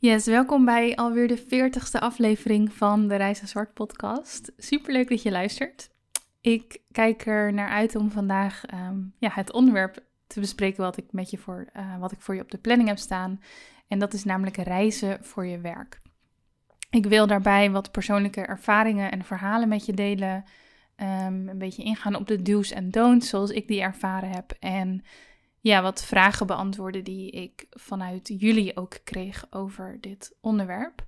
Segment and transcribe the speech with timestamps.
[0.00, 4.52] Yes, welkom bij alweer de 40ste aflevering van de naar Zwart podcast.
[4.56, 5.90] Super leuk dat je luistert.
[6.40, 11.04] Ik kijk er naar uit om vandaag ehm, ja, het onderwerp te bespreken wat ik,
[11.10, 13.40] met je voor, uh, wat ik voor je op de planning heb staan.
[13.88, 16.00] En dat is namelijk reizen voor je werk.
[16.90, 20.44] Ik wil daarbij wat persoonlijke ervaringen en verhalen met je delen.
[20.96, 24.56] Um, een beetje ingaan op de do's en don'ts zoals ik die ervaren heb.
[24.60, 25.04] En
[25.60, 31.04] ja, wat vragen beantwoorden die ik vanuit jullie ook kreeg over dit onderwerp.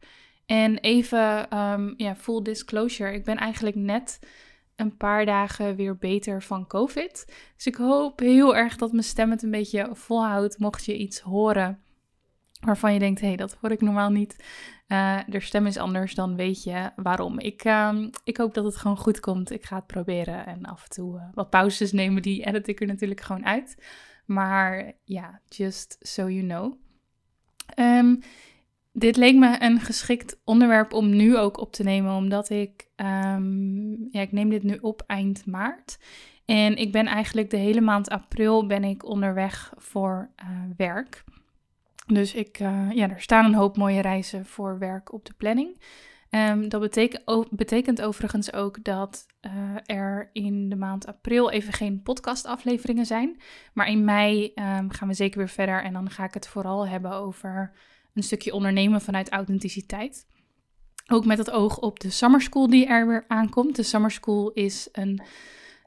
[0.47, 3.13] En even, um, ja, full disclosure.
[3.13, 4.19] Ik ben eigenlijk net
[4.77, 7.33] een paar dagen weer beter van COVID.
[7.57, 10.59] Dus ik hoop heel erg dat mijn stem het een beetje volhoudt.
[10.59, 11.83] Mocht je iets horen
[12.61, 14.45] waarvan je denkt, hé, hey, dat hoor ik normaal niet.
[14.89, 17.39] Uh, de stem is anders, dan weet je waarom.
[17.39, 19.51] Ik, uh, ik hoop dat het gewoon goed komt.
[19.51, 22.23] Ik ga het proberen en af en toe uh, wat pauzes nemen.
[22.23, 23.77] Die edit ik er natuurlijk gewoon uit.
[24.33, 26.75] Maar ja, just so you know.
[27.77, 28.21] Um,
[28.93, 34.09] dit leek me een geschikt onderwerp om nu ook op te nemen, omdat ik, um,
[34.11, 35.99] ja, ik neem dit nu op eind maart.
[36.45, 41.25] En ik ben eigenlijk de hele maand april ben ik onderweg voor uh, werk.
[42.07, 45.81] Dus ik, uh, ja, er staan een hoop mooie reizen voor werk op de planning.
[46.31, 46.81] Um, dat
[47.51, 53.41] betekent, overigens ook dat uh, er in de maand april even geen podcastafleveringen zijn.
[53.75, 56.89] Maar in mei um, gaan we zeker weer verder en dan ga ik het vooral
[56.89, 57.73] hebben over
[58.15, 60.27] een stukje ondernemen vanuit authenticiteit.
[61.07, 63.77] Ook met het oog op de Summer School die er weer aankomt.
[63.77, 65.23] De Summer School is een,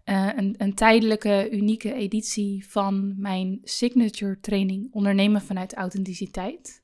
[0.03, 6.82] een, een tijdelijke, unieke editie van mijn signature training Ondernemen vanuit authenticiteit.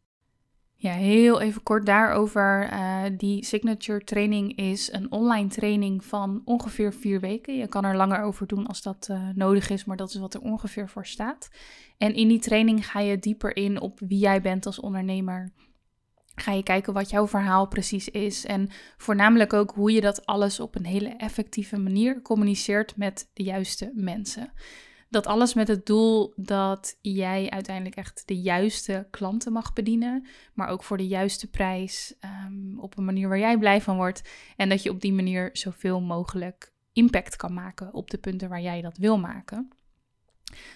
[0.82, 2.70] Ja, heel even kort daarover.
[2.74, 7.58] Uh, die signature training is een online training van ongeveer vier weken.
[7.58, 10.34] Je kan er langer over doen als dat uh, nodig is, maar dat is wat
[10.34, 11.50] er ongeveer voor staat.
[11.98, 15.54] En in die training ga je dieper in op wie jij bent als ondernemer.
[16.36, 20.60] Ga je kijken wat jouw verhaal precies is en voornamelijk ook hoe je dat alles
[20.60, 24.52] op een hele effectieve manier communiceert met de juiste mensen.
[25.10, 30.68] Dat alles met het doel dat jij uiteindelijk echt de juiste klanten mag bedienen, maar
[30.68, 32.16] ook voor de juiste prijs,
[32.46, 34.30] um, op een manier waar jij blij van wordt.
[34.56, 38.62] En dat je op die manier zoveel mogelijk impact kan maken op de punten waar
[38.62, 39.70] jij dat wil maken.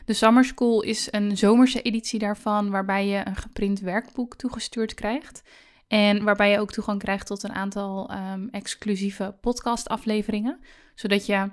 [0.05, 5.41] De Summer School is een zomerse editie daarvan, waarbij je een geprint werkboek toegestuurd krijgt.
[5.87, 10.59] En waarbij je ook toegang krijgt tot een aantal um, exclusieve podcastafleveringen.
[10.95, 11.49] Zodat je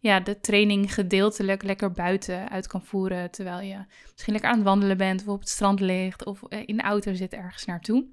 [0.00, 3.30] ja, de training gedeeltelijk lekker buiten uit kan voeren.
[3.30, 6.62] Terwijl je misschien lekker aan het wandelen bent of op het strand ligt of eh,
[6.66, 8.04] in de auto zit ergens naartoe.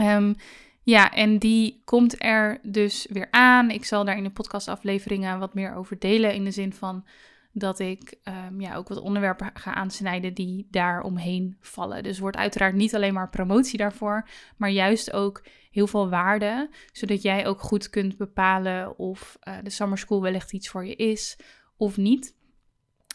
[0.00, 0.34] Um,
[0.82, 3.70] ja, en die komt er dus weer aan.
[3.70, 6.34] Ik zal daar in de podcastafleveringen wat meer over delen.
[6.34, 7.04] In de zin van
[7.52, 8.18] dat ik
[8.48, 12.02] um, ja, ook wat onderwerpen ga aansnijden die daar omheen vallen.
[12.02, 17.22] Dus wordt uiteraard niet alleen maar promotie daarvoor, maar juist ook heel veel waarde, zodat
[17.22, 21.38] jij ook goed kunt bepalen of uh, de summer school wellicht iets voor je is
[21.76, 22.34] of niet.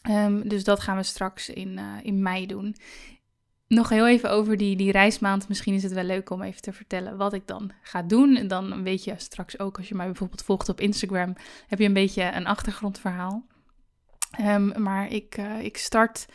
[0.10, 2.76] Um, dus dat gaan we straks in, uh, in mei doen.
[3.68, 5.48] Nog heel even over die, die reismaand.
[5.48, 8.36] Misschien is het wel leuk om even te vertellen wat ik dan ga doen.
[8.36, 11.36] En dan weet je straks ook, als je mij bijvoorbeeld volgt op Instagram,
[11.68, 13.46] heb je een beetje een achtergrondverhaal.
[14.42, 16.26] Um, maar ik, uh, ik start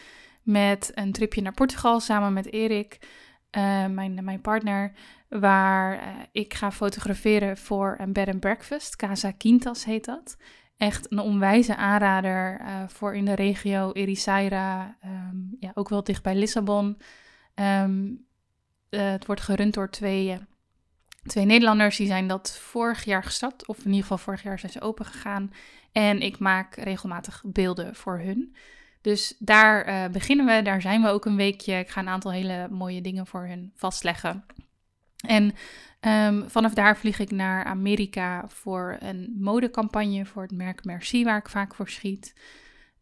[0.42, 2.98] met een tripje naar Portugal samen met Erik,
[3.56, 4.92] uh, mijn, mijn partner,
[5.28, 8.96] waar uh, ik ga fotograferen voor een bed and breakfast.
[8.96, 10.36] Casa Quintas heet dat.
[10.76, 16.34] Echt een onwijze aanrader voor in de regio Ericeira, um, ja, ook wel dicht bij
[16.34, 17.00] Lissabon.
[17.54, 18.26] Um,
[18.90, 20.38] het wordt gerund door twee
[21.22, 24.72] twee Nederlanders die zijn dat vorig jaar gestart, of in ieder geval vorig jaar zijn
[24.72, 25.50] ze open gegaan.
[25.92, 28.54] En ik maak regelmatig beelden voor hun.
[29.00, 31.78] Dus daar uh, beginnen we, daar zijn we ook een weekje.
[31.78, 34.44] Ik ga een aantal hele mooie dingen voor hun vastleggen.
[35.26, 35.54] En
[36.00, 41.38] ehm, vanaf daar vlieg ik naar Amerika voor een modecampagne voor het merk Merci, waar
[41.38, 42.34] ik vaak voor schiet.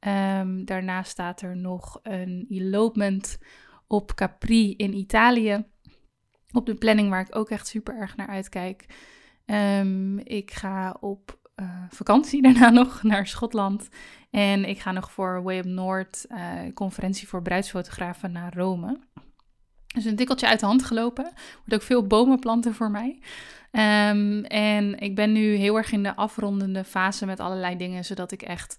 [0.01, 3.39] Um, daarnaast staat er nog een elopement
[3.87, 5.65] op Capri in Italië.
[6.53, 8.87] Op de planning waar ik ook echt super erg naar uitkijk.
[9.47, 13.89] Um, ik ga op uh, vakantie daarna nog naar Schotland.
[14.31, 18.99] En ik ga nog voor Way Up North, uh, conferentie voor bruidsfotografen, naar Rome.
[19.95, 21.33] Dus een tikkeltje uit de hand gelopen.
[21.57, 23.19] Wordt ook veel bomen planten voor mij.
[23.73, 28.33] Um, en ik ben nu heel erg in de afrondende fase met allerlei dingen, zodat
[28.33, 28.79] ik echt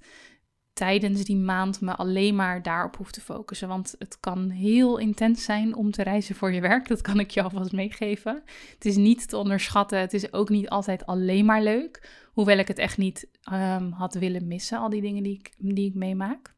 [0.73, 3.68] tijdens die maand me alleen maar daarop hoef te focussen.
[3.68, 6.88] Want het kan heel intens zijn om te reizen voor je werk.
[6.88, 8.44] Dat kan ik je alvast meegeven.
[8.73, 10.00] Het is niet te onderschatten.
[10.00, 12.09] Het is ook niet altijd alleen maar leuk.
[12.33, 15.89] Hoewel ik het echt niet um, had willen missen, al die dingen die ik, die
[15.89, 16.56] ik meemaak.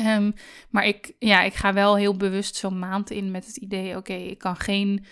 [0.00, 0.34] Um,
[0.70, 4.12] maar ik, ja, ik ga wel heel bewust zo'n maand in met het idee: oké,
[4.12, 5.04] ik kan geen.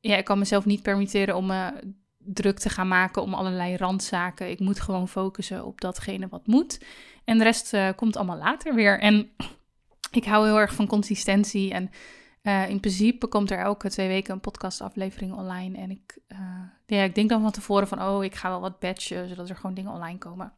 [0.00, 4.50] Ja, ik kan mezelf niet permitteren om me druk te gaan maken om allerlei randzaken.
[4.50, 6.80] Ik moet gewoon focussen op datgene wat moet.
[7.24, 9.00] En de rest uh, komt allemaal later weer.
[9.00, 9.30] En
[10.10, 11.72] ik hou heel erg van consistentie.
[11.72, 11.90] En
[12.42, 15.78] uh, in principe komt er elke twee weken een podcastaflevering online.
[15.78, 16.38] En ik, uh,
[16.86, 19.56] ja, ik denk dan van tevoren van, oh, ik ga wel wat batchen, zodat er
[19.56, 20.52] gewoon dingen online komen.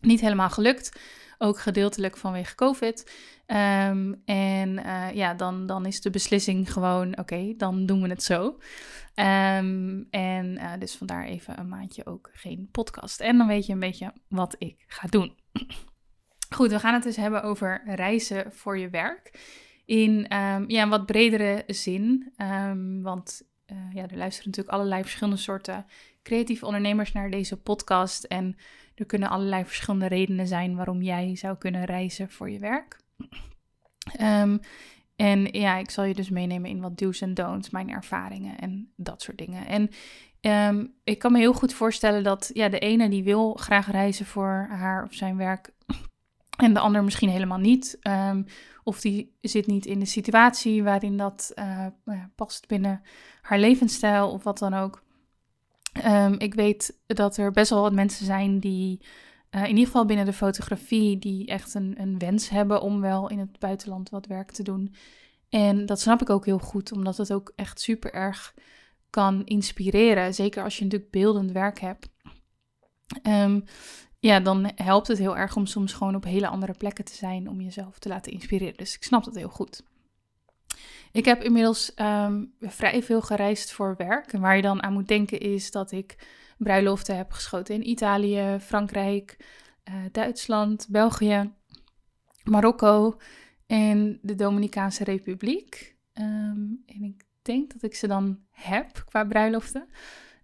[0.00, 1.00] Niet helemaal gelukt.
[1.38, 3.12] Ook gedeeltelijk vanwege COVID.
[3.46, 4.74] Um, en
[5.14, 8.44] ja, dan, dan is de beslissing gewoon: oké, dan doen we het zo.
[9.14, 13.20] Um, en dus vandaar even een maandje ook geen podcast.
[13.20, 15.41] En dan weet je een beetje wat ik ga doen.
[16.54, 19.40] Goed, we gaan het dus hebben over reizen voor je werk.
[19.84, 22.32] In um, ja, een wat bredere zin.
[23.02, 25.86] want uh, ja, er luisteren natuurlijk allerlei verschillende soorten
[26.22, 28.24] creatieve ondernemers naar deze podcast.
[28.24, 28.56] En
[28.94, 33.00] er kunnen allerlei verschillende redenen zijn waarom jij zou kunnen reizen voor je werk.
[34.20, 34.60] Um,
[35.16, 38.92] en ja, ik zal je dus meenemen in wat do's en don'ts, mijn ervaringen en
[38.96, 39.66] dat soort dingen.
[39.66, 39.90] En
[40.46, 44.26] um, ik kan me heel goed voorstellen dat ja, de ene die wil graag reizen
[44.26, 45.72] voor haar of zijn werk
[46.56, 47.98] en de ander misschien helemaal niet.
[48.02, 48.46] Um,
[48.84, 51.86] of die zit niet in de situatie waarin dat uh,
[52.34, 53.02] past binnen
[53.42, 55.02] haar levensstijl of wat dan ook.
[56.06, 59.00] Um, ik weet dat er best wel wat mensen zijn die,
[59.50, 63.28] uh, in ieder geval binnen de fotografie, die echt een, een wens hebben om wel
[63.28, 64.94] in het buitenland wat werk te doen.
[65.48, 68.54] En dat snap ik ook heel goed, omdat het ook echt super erg
[69.12, 70.34] kan inspireren.
[70.34, 72.08] Zeker als je natuurlijk beeldend werk hebt.
[73.22, 73.64] Um,
[74.18, 77.48] ja, dan helpt het heel erg om soms gewoon op hele andere plekken te zijn
[77.48, 78.76] om jezelf te laten inspireren.
[78.76, 79.82] Dus ik snap dat heel goed.
[81.12, 84.32] Ik heb inmiddels um, vrij veel gereisd voor werk.
[84.32, 86.26] En waar je dan aan moet denken is dat ik
[86.58, 89.36] bruiloften heb geschoten in Italië, Frankrijk,
[89.88, 91.52] uh, Duitsland, België,
[92.44, 93.16] Marokko
[93.66, 95.96] en de Dominicaanse Republiek.
[96.14, 99.88] Um, en ik denk dat ik ze dan heb qua bruiloften.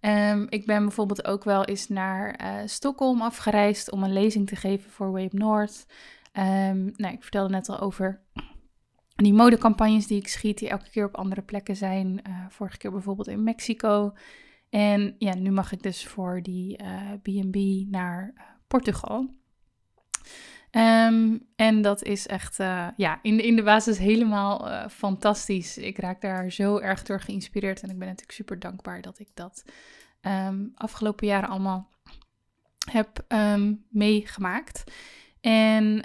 [0.00, 4.56] Um, ik ben bijvoorbeeld ook wel eens naar uh, Stockholm afgereisd om een lezing te
[4.56, 5.86] geven voor Wave North.
[6.32, 8.20] Um, nou, ik vertelde net al over
[9.16, 12.20] die modecampagnes die ik schiet, die elke keer op andere plekken zijn.
[12.28, 14.12] Uh, vorige keer bijvoorbeeld in Mexico.
[14.70, 16.76] En ja, nu mag ik dus voor die
[17.22, 18.32] B&B uh, naar
[18.66, 19.30] Portugal.
[20.70, 25.78] Um, en dat is echt uh, ja, in, in de basis helemaal uh, fantastisch.
[25.78, 27.82] Ik raak daar zo erg door geïnspireerd.
[27.82, 29.64] En ik ben natuurlijk super dankbaar dat ik dat
[30.22, 31.88] um, afgelopen jaren allemaal
[32.90, 34.84] heb um, meegemaakt.
[35.40, 36.04] En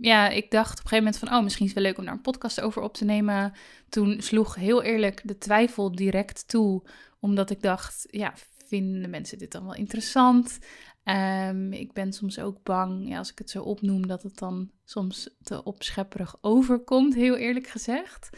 [0.00, 2.04] ja, ik dacht op een gegeven moment van, oh, misschien is het wel leuk om
[2.04, 3.52] daar een podcast over op te nemen.
[3.88, 6.82] Toen sloeg heel eerlijk de twijfel direct toe,
[7.20, 8.34] omdat ik dacht, ja,
[8.66, 10.58] vinden mensen dit dan wel interessant?
[11.04, 14.70] Um, ik ben soms ook bang, ja, als ik het zo opnoem, dat het dan
[14.84, 18.30] soms te opschepperig overkomt, heel eerlijk gezegd.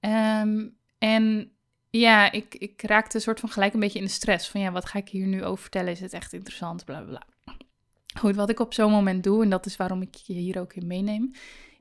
[0.00, 1.52] Um, en
[1.90, 4.72] ja, ik, ik raakte een soort van gelijk een beetje in de stress van, ja,
[4.72, 5.92] wat ga ik hier nu over vertellen?
[5.92, 6.84] Is het echt interessant?
[6.84, 7.22] Bla bla.
[8.18, 10.74] Goed, wat ik op zo'n moment doe, en dat is waarom ik je hier ook
[10.74, 11.32] in meeneem,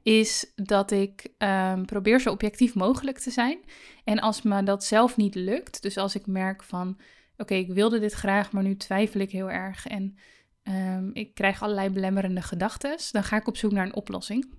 [0.03, 3.59] is dat ik um, probeer zo objectief mogelijk te zijn.
[4.03, 6.97] En als me dat zelf niet lukt, dus als ik merk van
[7.41, 10.17] oké, ik wilde dit graag, maar nu twijfel ik heel erg en
[10.63, 14.53] um, ik krijg allerlei belemmerende gedachten, dan ga ik op zoek naar een oplossing.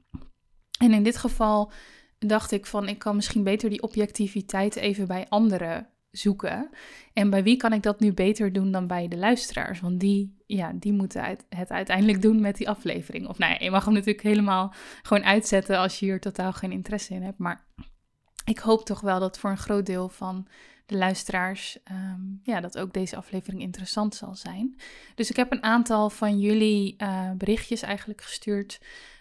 [0.78, 1.72] En in dit geval
[2.18, 6.70] dacht ik van, ik kan misschien beter die objectiviteit even bij anderen zoeken.
[7.12, 9.80] En bij wie kan ik dat nu beter doen dan bij de luisteraars?
[9.80, 13.28] Want die, ja, die moeten het uiteindelijk doen met die aflevering.
[13.28, 16.72] Of nou ja, je mag hem natuurlijk helemaal gewoon uitzetten als je hier totaal geen
[16.72, 17.38] interesse in hebt.
[17.38, 17.64] Maar
[18.44, 20.46] ik hoop toch wel dat voor een groot deel van
[20.86, 24.80] de luisteraars, um, ja, dat ook deze aflevering interessant zal zijn.
[25.14, 28.80] Dus ik heb een aantal van jullie uh, berichtjes eigenlijk gestuurd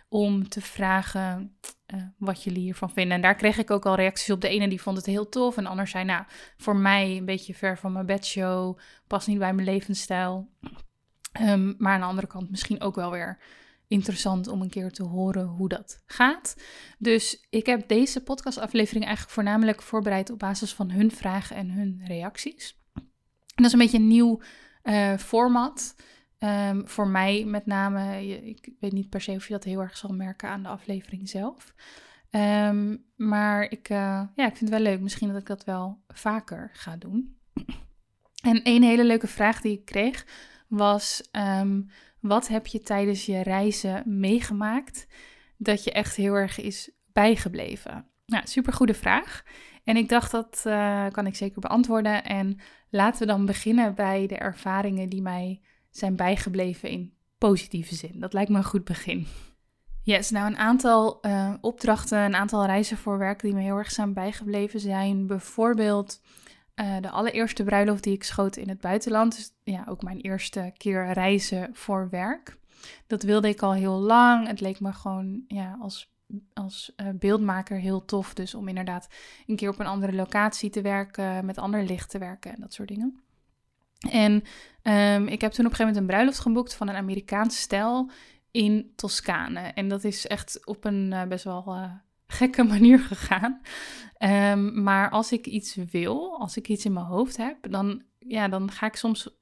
[0.10, 1.56] om te vragen
[2.18, 3.16] wat jullie hiervan vinden.
[3.16, 4.42] En daar kreeg ik ook al reacties op.
[4.42, 5.58] De ene die vond het heel tof.
[5.58, 6.24] En de ander zei, nou,
[6.58, 8.78] voor mij een beetje ver van mijn bedshow.
[9.08, 10.50] Past niet bij mijn levensstijl.
[11.32, 13.40] Ehm, maar aan de andere kant misschien ook wel weer
[13.92, 16.56] interessant om een keer te horen hoe dat gaat.
[16.98, 22.02] Dus ik heb deze podcastaflevering eigenlijk voornamelijk voorbereid op basis van hun vragen en hun
[22.06, 22.80] reacties.
[23.56, 24.42] Dat is een beetje een nieuw
[24.84, 25.96] uh, format.
[26.40, 29.98] Um, voor mij met name, ik weet niet per se of je dat heel erg
[29.98, 31.74] zal merken aan de aflevering zelf.
[32.32, 33.98] Um, maar ik, uh,
[34.36, 35.00] ja, ik vind het wel leuk.
[35.00, 37.38] Misschien dat ik dat wel vaker ga doen.
[38.44, 40.26] En een hele leuke vraag die ik kreeg
[40.68, 41.90] was: um,
[42.22, 45.08] wat heb je tijdens je reizen meegemaakt
[45.58, 48.06] dat je echt heel erg is bijgebleven?
[48.26, 49.44] Nou, super goede vraag.
[49.84, 52.24] En ik dacht dat uh, kan ik zeker beantwoorden.
[52.24, 52.60] En
[52.90, 58.20] laten we dan beginnen bij de ervaringen die mij zijn bijgebleven in positieve zin.
[58.20, 59.28] Dat lijkt me een goed begin.
[60.04, 63.92] Yes, nou een aantal uh, opdrachten, een aantal reizen voor werk die me heel erg
[63.92, 66.22] zijn bijgebleven zijn bijvoorbeeld
[66.76, 69.36] uh, de allereerste bruiloft die ik schoot in het buitenland.
[69.36, 72.58] Dus ja, ook mijn eerste keer reizen voor werk.
[73.08, 74.48] Dat wilde ik al heel lang.
[74.48, 76.12] Het leek me gewoon ja, als,
[76.54, 78.34] als uh, beeldmaker heel tof.
[78.34, 79.08] Dus om inderdaad
[79.48, 82.74] een keer op een andere locatie te werken, met ander licht te werken en dat
[82.74, 83.22] soort dingen.
[84.10, 84.44] En
[84.84, 88.10] um, ik heb toen op een gegeven moment een bruiloft geboekt van een Amerikaanse stijl
[88.52, 89.60] in Toscane.
[89.60, 91.64] En dat is echt op een uh, best wel
[92.32, 93.62] gekke manier gegaan.
[94.20, 98.48] Um, maar als ik iets wil, als ik iets in mijn hoofd heb, dan, ja,
[98.48, 99.40] dan ga ik soms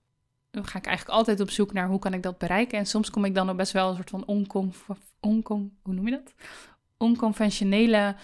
[0.51, 2.77] dan ga ik eigenlijk altijd op zoek naar hoe kan ik dat bereiken.
[2.77, 4.25] En soms kom ik dan ook best wel een soort van
[5.19, 6.34] oncom, hoe noem je dat?
[7.00, 8.15] onconventionele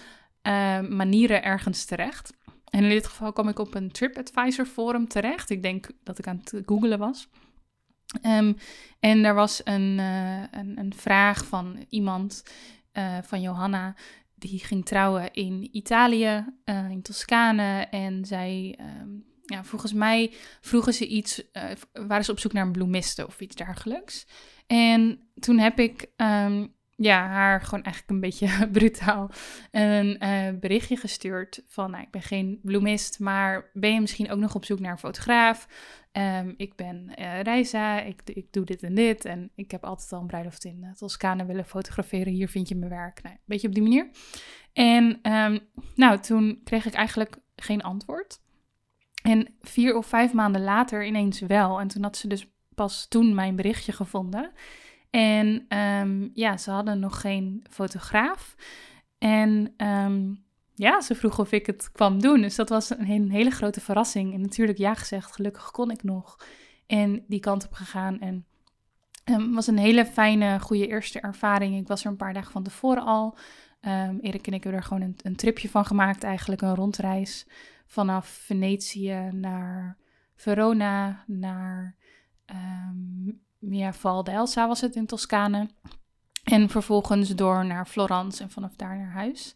[0.42, 2.34] uh, manieren ergens terecht.
[2.70, 5.50] En in dit geval kwam ik op een TripAdvisor forum terecht.
[5.50, 7.28] Ik denk dat ik aan het googelen was.
[8.22, 8.56] Um,
[9.00, 12.42] en er was een, uh, een, een, vraag van iemand,
[12.92, 13.94] uh, van Johanna,
[14.36, 17.86] die ging trouwen in Italië, uh, in Toscane.
[17.90, 21.42] En zij, um, ja, volgens mij vroegen ze iets,
[21.92, 24.26] waren ze op zoek naar een bloemiste of iets dergelijks.
[24.66, 29.30] En toen heb ik um, ja, haar gewoon eigenlijk een beetje brutaal
[29.70, 34.38] een uh, berichtje gestuurd van, nou, ik ben geen bloemist, maar ben je misschien ook
[34.38, 35.68] nog op zoek naar een fotograaf?
[36.18, 40.12] Um, ik ben uh, Reisa, ik, ik doe dit en dit en ik heb altijd
[40.12, 42.32] al een bruiloft in uh, Toscane willen fotograferen.
[42.32, 43.22] Hier vind je mijn werk.
[43.22, 44.10] Nou, een beetje op die manier.
[44.72, 45.58] En um,
[45.94, 48.40] nou, toen kreeg ik eigenlijk geen antwoord.
[49.22, 51.80] En vier of vijf maanden later ineens wel.
[51.80, 54.52] En toen had ze dus pas toen mijn berichtje gevonden.
[55.10, 58.56] En um, ja, ze hadden nog geen fotograaf.
[59.18, 60.45] En um,
[60.76, 62.40] ja, ze vroeg of ik het kwam doen.
[62.40, 64.34] Dus dat was een, hele grote verrassing.
[64.34, 66.36] En natuurlijk ja gezegd, gelukkig kon ik nog.
[66.86, 68.20] En die kant op gegaan.
[68.20, 68.46] En
[69.24, 71.78] het um, was een hele fijne, goede eerste ervaring.
[71.78, 73.36] Ik was er een paar dagen van tevoren al.
[74.20, 77.46] Erik en ik hebben er gewoon een, een tripje van gemaakt, eigenlijk een rondreis.
[77.86, 79.96] Vanaf Venetië naar
[80.34, 81.94] Verona, naar
[82.46, 85.68] um, ja, Val d'Elsa was het in Toscane.
[86.44, 89.54] En vervolgens door naar Florence en vanaf daar naar huis.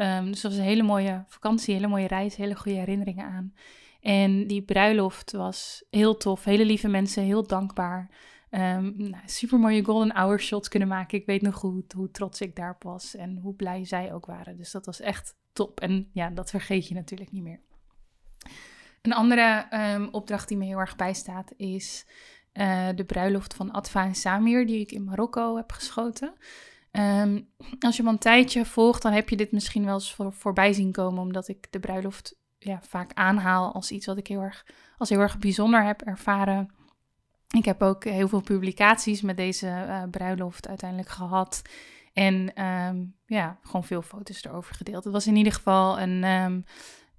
[0.00, 3.54] Um, dus dat was een hele mooie vakantie, hele mooie reis, hele goede herinneringen aan.
[4.00, 8.10] En die bruiloft was heel tof, hele lieve mensen, heel dankbaar.
[8.50, 11.18] Um, nou, super mooie golden hour shots kunnen maken.
[11.18, 14.56] Ik weet nog hoe, hoe trots ik daarop was en hoe blij zij ook waren.
[14.56, 15.80] Dus dat was echt top.
[15.80, 17.60] En ja, dat vergeet je natuurlijk niet meer.
[19.02, 22.06] Een andere um, opdracht die me heel erg bijstaat is
[22.52, 26.34] uh, de bruiloft van Atva en Samir, die ik in Marokko heb geschoten.
[26.92, 27.48] Um,
[27.80, 30.72] als je me een tijdje volgt, dan heb je dit misschien wel eens voor, voorbij
[30.72, 34.66] zien komen, omdat ik de bruiloft ja, vaak aanhaal als iets wat ik heel erg,
[34.98, 36.70] als heel erg bijzonder heb ervaren.
[37.56, 41.62] Ik heb ook heel veel publicaties met deze uh, bruiloft uiteindelijk gehad.
[42.12, 45.04] En um, ja, gewoon veel foto's erover gedeeld.
[45.04, 46.64] Het was in ieder geval een, um,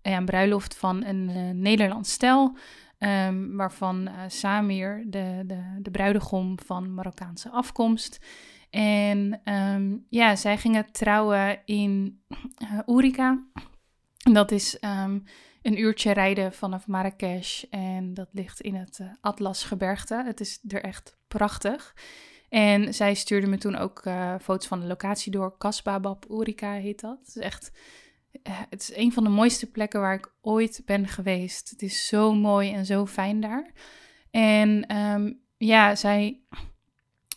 [0.01, 2.57] ja, een bruiloft van een uh, Nederlands stel.
[3.51, 8.19] Waarvan uh, Samir, de, de, de bruidegom van Marokkaanse afkomst.
[8.71, 12.21] En um, ja, zij gingen trouwen in
[12.63, 13.43] uh, Oerika.
[14.31, 15.23] Dat is um,
[15.61, 20.23] een uurtje rijden vanaf Marrakesh en dat ligt in het uh, Atlasgebergte.
[20.25, 21.95] Het is er echt prachtig.
[22.49, 25.57] En zij stuurde me toen ook uh, foto's van de locatie door.
[25.57, 27.17] Kasbabab Oerika heet dat.
[27.19, 27.71] Het is echt
[28.43, 31.69] eh, het is een van de mooiste plekken waar ik ooit ben geweest.
[31.69, 33.71] Het is zo mooi en zo fijn daar.
[34.31, 36.41] En um, ja, zij,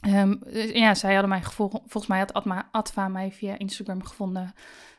[0.07, 0.41] um,
[0.75, 1.77] ja, zij hadden mij gevolgd.
[1.77, 4.55] Volgens mij had Atma, Atva mij via Instagram gevonden.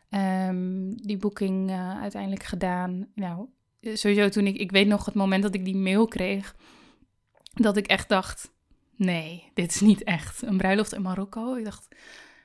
[0.09, 3.07] Um, die boeking uh, uiteindelijk gedaan.
[3.15, 3.47] Nou,
[3.81, 6.55] sowieso toen ik, ik weet nog het moment dat ik die mail kreeg,
[7.53, 8.51] dat ik echt dacht,
[8.95, 11.55] nee, dit is niet echt een bruiloft in Marokko.
[11.55, 11.87] Ik dacht,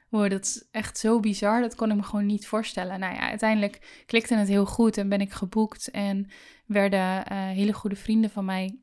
[0.09, 1.61] wow, dat is echt zo bizar.
[1.61, 3.01] Dat kon ik me gewoon niet voorstellen.
[3.01, 5.91] Nou ja, uiteindelijk klikte het heel goed en ben ik geboekt.
[5.91, 6.31] En
[6.67, 8.79] werden uh, hele goede vrienden van mij,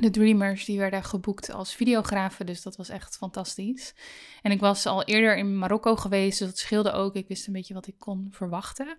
[0.00, 2.46] de Dreamers, die werden geboekt als videografen.
[2.46, 3.94] Dus dat was echt fantastisch.
[4.42, 7.14] En ik was al eerder in Marokko geweest, dus dat scheelde ook.
[7.14, 8.98] Ik wist een beetje wat ik kon verwachten.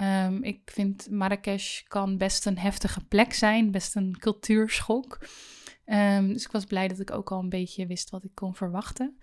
[0.00, 5.18] Um, ik vind Marrakesh kan best een heftige plek zijn, best een cultuurschok.
[5.86, 8.54] Um, dus ik was blij dat ik ook al een beetje wist wat ik kon
[8.54, 9.18] verwachten.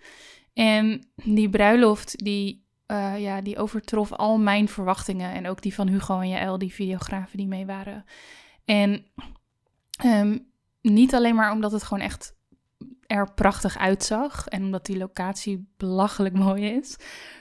[0.52, 5.32] En die bruiloft, die, uh, ja, die overtrof al mijn verwachtingen.
[5.32, 8.04] En ook die van Hugo en Jaël, die videografen die mee waren.
[8.64, 9.06] En
[10.04, 10.54] um,
[10.90, 12.34] niet alleen maar omdat het gewoon echt
[13.06, 14.46] er prachtig uitzag.
[14.46, 16.96] En omdat die locatie belachelijk mooi is.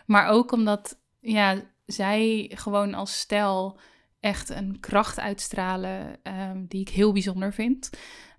[0.05, 3.79] Maar ook omdat ja, zij gewoon als stel
[4.19, 7.89] echt een kracht uitstralen um, die ik heel bijzonder vind.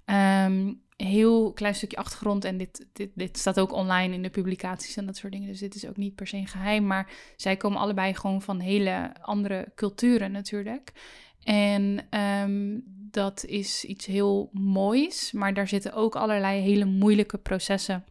[0.05, 2.45] Um, heel klein stukje achtergrond.
[2.45, 5.49] En dit, dit, dit staat ook online in de publicaties en dat soort dingen.
[5.49, 6.87] Dus dit is ook niet per se een geheim.
[6.87, 10.93] Maar zij komen allebei gewoon van hele andere culturen natuurlijk.
[11.43, 12.83] En um,
[13.17, 15.33] dat is iets heel moois.
[15.33, 18.05] Maar daar zitten ook allerlei hele moeilijke processen.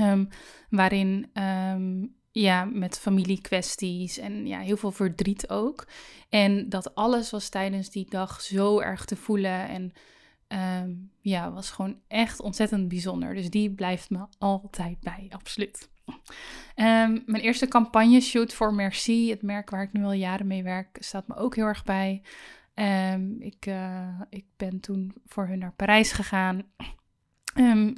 [0.00, 0.28] Um,
[0.70, 5.86] waarin um, ja, met familiekwesties en ja, heel veel verdriet ook.
[6.28, 9.68] En dat alles was tijdens die dag zo erg te voelen.
[9.68, 9.92] En
[10.82, 13.34] um, ja, was gewoon echt ontzettend bijzonder.
[13.34, 15.90] Dus die blijft me altijd bij, absoluut.
[16.74, 20.96] Mijn eerste campagne shoot voor Merci, het merk waar ik nu al jaren mee werk,
[21.00, 22.22] staat me ook heel erg bij.
[22.74, 26.62] Um, ik, uh, ik ben toen voor hun naar Parijs gegaan.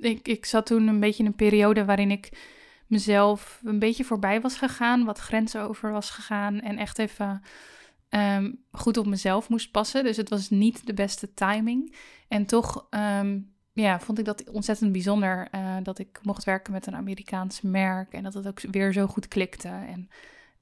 [0.01, 2.49] ik, ik zat toen een beetje in een periode waarin ik
[2.87, 7.43] mezelf een beetje voorbij was gegaan, wat grenzen over was gegaan en echt even
[8.11, 10.05] um, goed op mezelf moest passen.
[10.05, 11.97] Dus het was niet de beste timing.
[12.29, 12.89] En toch
[13.75, 18.13] ja, vond ik dat ontzettend bijzonder uh, dat ik mocht werken met een Amerikaans merk
[18.13, 19.69] en dat het ook weer zo goed klikte.
[19.69, 20.09] En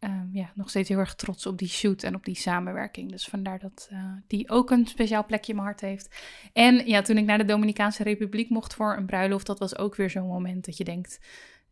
[0.05, 3.11] um, ja, nog steeds heel erg trots op die shoot en op die samenwerking.
[3.11, 6.17] Dus vandaar dat uh, die ook een speciaal plekje in mijn hart heeft.
[6.53, 9.95] En ja, toen ik naar de Dominicaanse Republiek mocht voor een bruiloft, dat was ook
[9.95, 11.21] weer zo'n moment dat je denkt.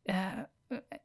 [0.04, 0.26] Uh,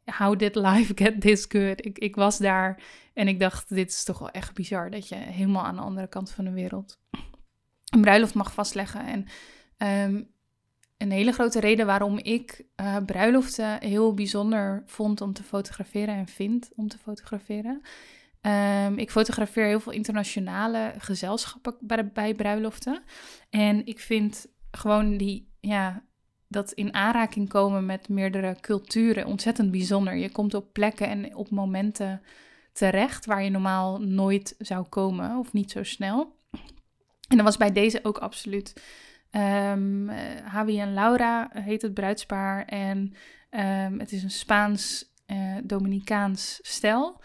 [0.05, 1.85] how did life get this good?
[1.85, 2.83] Ik, ik was daar
[3.13, 6.07] en ik dacht, dit is toch wel echt bizar dat je helemaal aan de andere
[6.07, 6.99] kant van de wereld
[7.89, 9.27] een bruiloft mag vastleggen.
[9.77, 10.33] En um,
[10.97, 16.27] een hele grote reden waarom ik uh, bruiloften heel bijzonder vond om te fotograferen en
[16.27, 17.81] vind om te fotograferen.
[18.41, 23.03] Um, ik fotografeer heel veel internationale gezelschappen bij, bij bruiloften.
[23.49, 26.03] En ik vind gewoon die, ja,
[26.47, 30.15] dat in aanraking komen met meerdere culturen ontzettend bijzonder.
[30.15, 32.21] Je komt op plekken en op momenten
[32.73, 36.35] terecht waar je normaal nooit zou komen of niet zo snel.
[37.27, 38.73] En dat was bij deze ook absoluut.
[39.37, 43.13] Um, en Laura heet het bruidspaar en
[43.49, 47.21] um, het is een Spaans-Dominicaans uh, stel.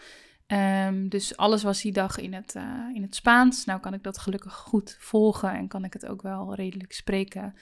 [0.47, 3.65] Um, dus alles was die dag in het, uh, in het Spaans.
[3.65, 7.55] Nou kan ik dat gelukkig goed volgen en kan ik het ook wel redelijk spreken.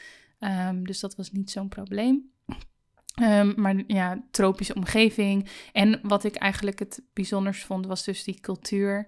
[0.83, 2.31] Dus dat was niet zo'n probleem.
[3.55, 5.49] Maar ja, tropische omgeving.
[5.71, 9.07] En wat ik eigenlijk het bijzonders vond, was dus die cultuur.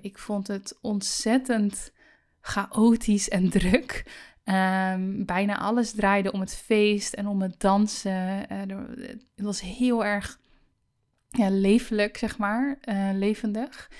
[0.00, 1.92] Ik vond het ontzettend
[2.40, 4.04] chaotisch en druk.
[4.44, 8.46] Um, bijna alles draaide om het feest en om het dansen.
[8.52, 8.76] Uh,
[9.34, 10.38] het was heel erg
[11.30, 13.90] ja, levelijk, zeg maar, uh, levendig.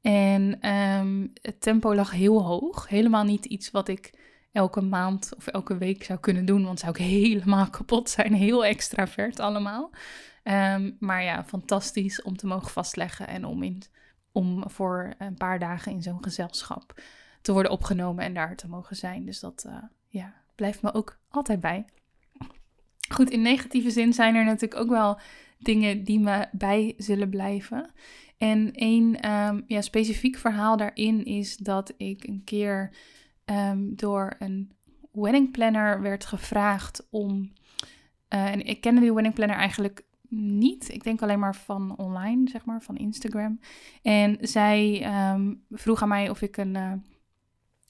[0.00, 2.88] En um, het tempo lag heel hoog.
[2.88, 4.12] Helemaal niet iets wat ik
[4.52, 8.34] elke maand of elke week zou kunnen doen, want zou ik helemaal kapot zijn.
[8.34, 9.90] Heel extravert allemaal.
[10.42, 13.82] Um, maar ja, fantastisch om te mogen vastleggen en om, in,
[14.32, 16.94] om voor een paar dagen in zo'n gezelschap
[17.44, 19.24] te worden opgenomen en daar te mogen zijn.
[19.24, 19.76] Dus dat uh,
[20.08, 21.84] ja, blijft me ook altijd bij.
[23.08, 25.18] Goed, in negatieve zin zijn er natuurlijk ook wel
[25.58, 27.90] dingen die me bij zullen blijven.
[28.38, 32.90] En één um, ja, specifiek verhaal daarin is dat ik een keer
[33.44, 34.72] um, door een
[35.12, 37.52] wedding planner werd gevraagd om.
[38.34, 40.92] Uh, en ik kende die wedding planner eigenlijk niet.
[40.92, 43.60] Ik denk alleen maar van online, zeg maar, van Instagram.
[44.02, 46.74] En zij um, vroeg aan mij of ik een.
[46.74, 46.92] Uh,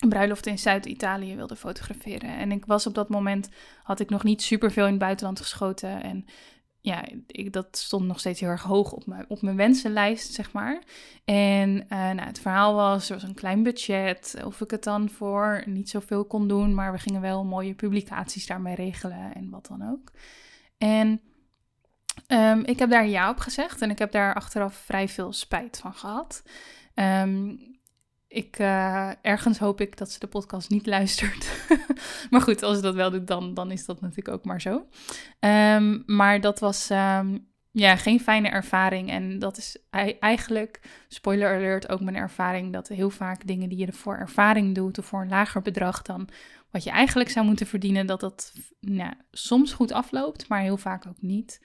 [0.04, 2.36] een bruiloft in Zuid-Italië wilde fotograferen.
[2.36, 3.48] En ik was op dat moment,
[3.82, 6.02] had ik nog niet super veel in het buitenland geschoten.
[6.02, 6.24] En
[6.80, 10.52] ja, ik, dat stond nog steeds heel erg hoog op mijn, op mijn wensenlijst, zeg
[10.52, 10.82] maar.
[11.24, 15.08] En uh, nou, het verhaal was, er was een klein budget, of ik het dan
[15.08, 19.66] voor niet zoveel kon doen, maar we gingen wel mooie publicaties daarmee regelen en wat
[19.66, 20.12] dan ook.
[20.78, 21.20] En
[22.28, 25.78] um, ik heb daar ja op gezegd en ik heb daar achteraf vrij veel spijt
[25.78, 26.42] van gehad.
[26.94, 27.73] Um,
[28.34, 31.66] ik, uh, ergens hoop ik dat ze de podcast niet luistert.
[32.30, 34.86] maar goed, als ze dat wel doet, dan, dan is dat natuurlijk ook maar zo.
[35.40, 39.10] Um, maar dat was, um, ja, geen fijne ervaring.
[39.10, 39.78] En dat is
[40.20, 44.98] eigenlijk, spoiler alert, ook mijn ervaring dat heel vaak dingen die je voor ervaring doet
[44.98, 46.28] of voor een lager bedrag dan
[46.70, 51.06] wat je eigenlijk zou moeten verdienen, dat dat nou, soms goed afloopt, maar heel vaak
[51.06, 51.60] ook niet.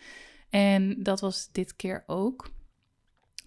[0.50, 2.50] En dat was dit keer ook.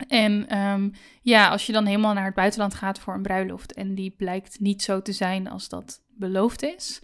[0.08, 0.90] En ehm,
[1.22, 4.60] ja, als je dan helemaal naar het buitenland gaat voor een bruiloft en die blijkt
[4.60, 7.02] niet zo te zijn als dat beloofd is,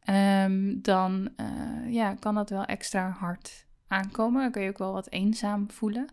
[0.00, 4.42] ehm, dan uh, ja, kan dat wel extra hard aankomen.
[4.42, 6.06] Dan kun je ook wel wat eenzaam voelen.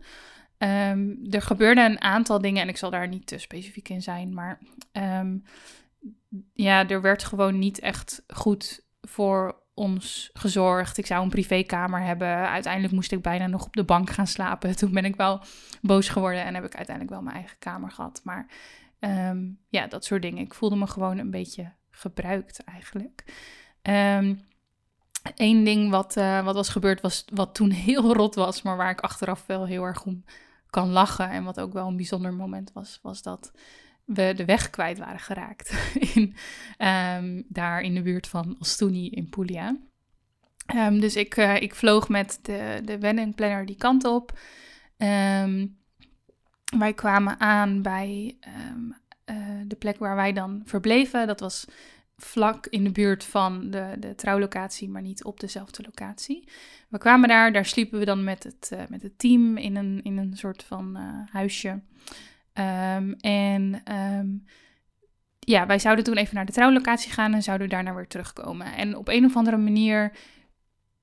[0.58, 4.34] Ehm, er gebeurden een aantal dingen en ik zal daar niet te specifiek in zijn,
[4.34, 4.58] maar
[6.52, 10.98] ja, er werd gewoon niet echt goed voor ons gezorgd.
[10.98, 12.48] Ik zou een privékamer hebben.
[12.48, 14.76] Uiteindelijk moest ik bijna nog op de bank gaan slapen.
[14.76, 15.40] Toen ben ik wel
[15.80, 18.20] boos geworden en heb ik uiteindelijk wel mijn eigen kamer gehad.
[18.24, 18.46] Maar
[18.98, 20.44] ehm, ja, dat soort dingen.
[20.44, 23.24] Ik voelde me gewoon een beetje gebruikt eigenlijk.
[25.34, 28.90] Eén ding wat, uh, wat was gebeurd was wat toen heel rot was, maar waar
[28.90, 30.24] ik achteraf wel heel erg om
[30.70, 31.30] kan lachen.
[31.30, 33.52] En wat ook wel een bijzonder moment was, was dat
[34.04, 35.92] we de weg kwijt waren geraakt.
[36.14, 36.34] in,
[36.78, 39.76] um, daar in de buurt van Ostuni in Puglia.
[40.74, 44.38] Um, dus ik, uh, ik vloog met de, de wedding planner die kant op.
[44.96, 45.80] Um,
[46.78, 48.36] wij kwamen aan bij
[49.28, 49.36] uh,
[49.66, 51.26] de plek waar wij dan verbleven.
[51.26, 51.66] Dat was
[52.16, 56.48] vlak in de buurt van de, de trouwlocatie, maar niet op dezelfde locatie.
[56.88, 60.00] We kwamen daar, daar sliepen we dan met het, uh, met het team in een,
[60.02, 60.96] in een soort van
[61.30, 61.80] huisje.
[62.54, 64.44] Um, en um,
[65.38, 68.74] ja, wij zouden toen even naar de trouwlocatie gaan en zouden daarna weer terugkomen.
[68.74, 70.12] En op een of andere manier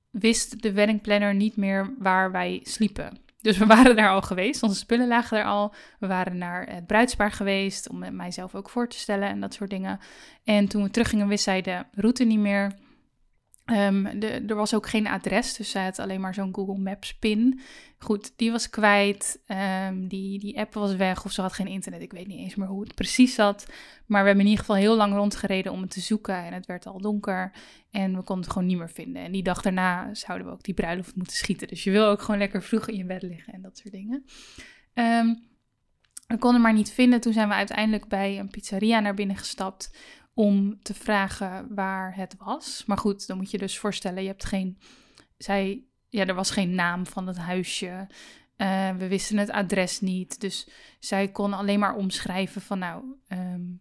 [0.09, 3.17] wist de weddingplanner niet meer waar wij sliepen.
[3.41, 5.73] Dus we waren daar al geweest, onze spullen lagen daar al.
[5.99, 9.69] We waren naar het bruidspaar geweest om mijzelf ook voor te stellen en dat soort
[9.69, 9.99] dingen.
[10.43, 12.73] En toen we teruggingen wist zij de route niet meer.
[14.19, 17.59] De, er was ook geen adres, dus zij had alleen maar zo'n Google Maps pin.
[17.97, 19.39] Goed, die was kwijt,
[19.87, 22.01] um, die, die app was weg of ze had geen internet.
[22.01, 23.65] Ik weet niet eens meer hoe het precies zat.
[24.05, 26.65] Maar we hebben in ieder geval heel lang rondgereden om het te zoeken en het
[26.65, 27.51] werd al donker.
[27.91, 29.23] En we konden het gewoon niet meer vinden.
[29.23, 31.67] En die dag daarna zouden we ook die bruiloft moeten schieten.
[31.67, 34.25] Dus je wil ook gewoon lekker vroeg in je bed liggen en dat soort dingen.
[34.93, 35.47] Um,
[36.27, 37.21] we konden maar niet vinden.
[37.21, 39.97] Toen zijn we uiteindelijk bij een pizzeria naar binnen gestapt
[40.33, 42.83] om te vragen waar het was.
[42.85, 44.77] Maar goed, dan moet je dus voorstellen, je hebt geen.
[45.37, 48.07] Zij, ja, er was geen naam van het huisje.
[48.57, 50.39] Uh, we wisten het adres niet.
[50.39, 53.03] Dus zij kon alleen maar omschrijven van nou.
[53.27, 53.79] Um,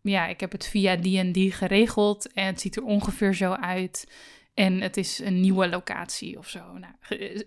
[0.00, 2.32] ja, ik heb het via die en die geregeld.
[2.32, 4.12] En het ziet er ongeveer zo uit.
[4.54, 6.78] En het is een nieuwe locatie of zo.
[6.78, 6.94] Nou,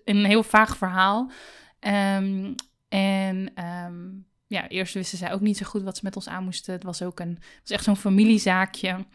[0.06, 1.32] een heel vaag verhaal.
[1.80, 2.56] Um,
[2.90, 6.44] en um, ja, eerst wisten zij ook niet zo goed wat ze met ons aan
[6.44, 6.74] moesten.
[6.74, 9.06] Het was ook een, het was echt zo'n familiezaakje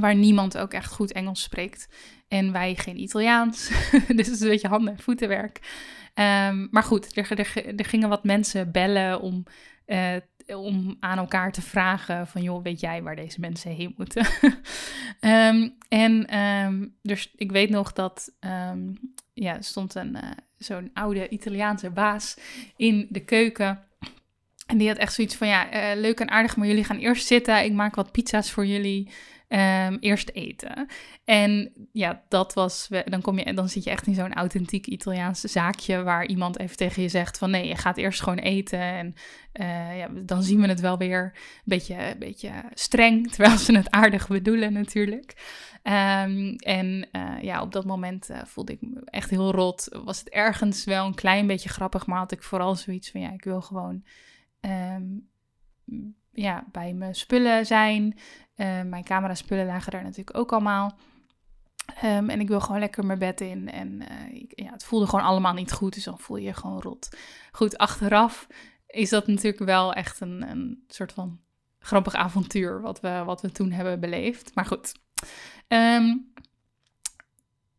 [0.00, 1.88] waar niemand ook echt goed Engels spreekt.
[2.28, 3.68] En wij geen Italiaans.
[3.90, 5.60] dus het is een beetje handen- en voetenwerk.
[6.14, 9.44] Um, maar goed, er, gingen wat mensen bellen om,
[9.86, 12.42] uh, om aan elkaar te vragen van...
[12.42, 14.26] joh, weet jij waar deze mensen heen moeten?
[15.20, 18.32] um, en um, dus ik weet nog dat
[19.34, 22.36] ja, er stond een, uh, zo'n oude Italiaanse baas
[22.76, 23.90] in de keuken...
[24.72, 27.26] En die had echt zoiets van, ja, uh, leuk en aardig, maar jullie gaan eerst
[27.26, 27.64] zitten.
[27.64, 29.10] Ik maak wat pizza's voor jullie.
[29.48, 30.88] Um, eerst eten.
[31.24, 35.48] En ja, dat was, dan, kom je, dan zit je echt in zo'n authentiek Italiaanse
[35.48, 39.14] zaakje waar iemand even tegen je zegt van nee, je gaat eerst gewoon eten en
[39.52, 43.76] uh, ja, dan zien we het wel weer een beetje, een beetje streng, terwijl ze
[43.76, 45.34] het aardig bedoelen natuurlijk.
[45.82, 49.88] Um, en uh, ja, op dat moment uh, voelde ik me echt heel rot.
[50.04, 53.32] Was het ergens wel een klein beetje grappig, maar had ik vooral zoiets van ja,
[53.32, 54.02] ik wil gewoon
[54.66, 55.30] um,
[56.30, 58.18] ja, bij mijn spullen zijn.
[58.56, 60.98] Uh, mijn camera spullen lagen daar natuurlijk ook allemaal.
[62.04, 63.70] Um, en ik wil gewoon lekker mijn bed in.
[63.70, 65.94] En uh, ik, ja, het voelde gewoon allemaal niet goed.
[65.94, 67.16] Dus dan voel je je gewoon rot.
[67.52, 68.46] Goed, achteraf
[68.86, 71.40] is dat natuurlijk wel echt een, een soort van
[71.78, 72.80] grappig avontuur.
[72.80, 74.54] Wat we, wat we toen hebben beleefd.
[74.54, 74.92] Maar goed.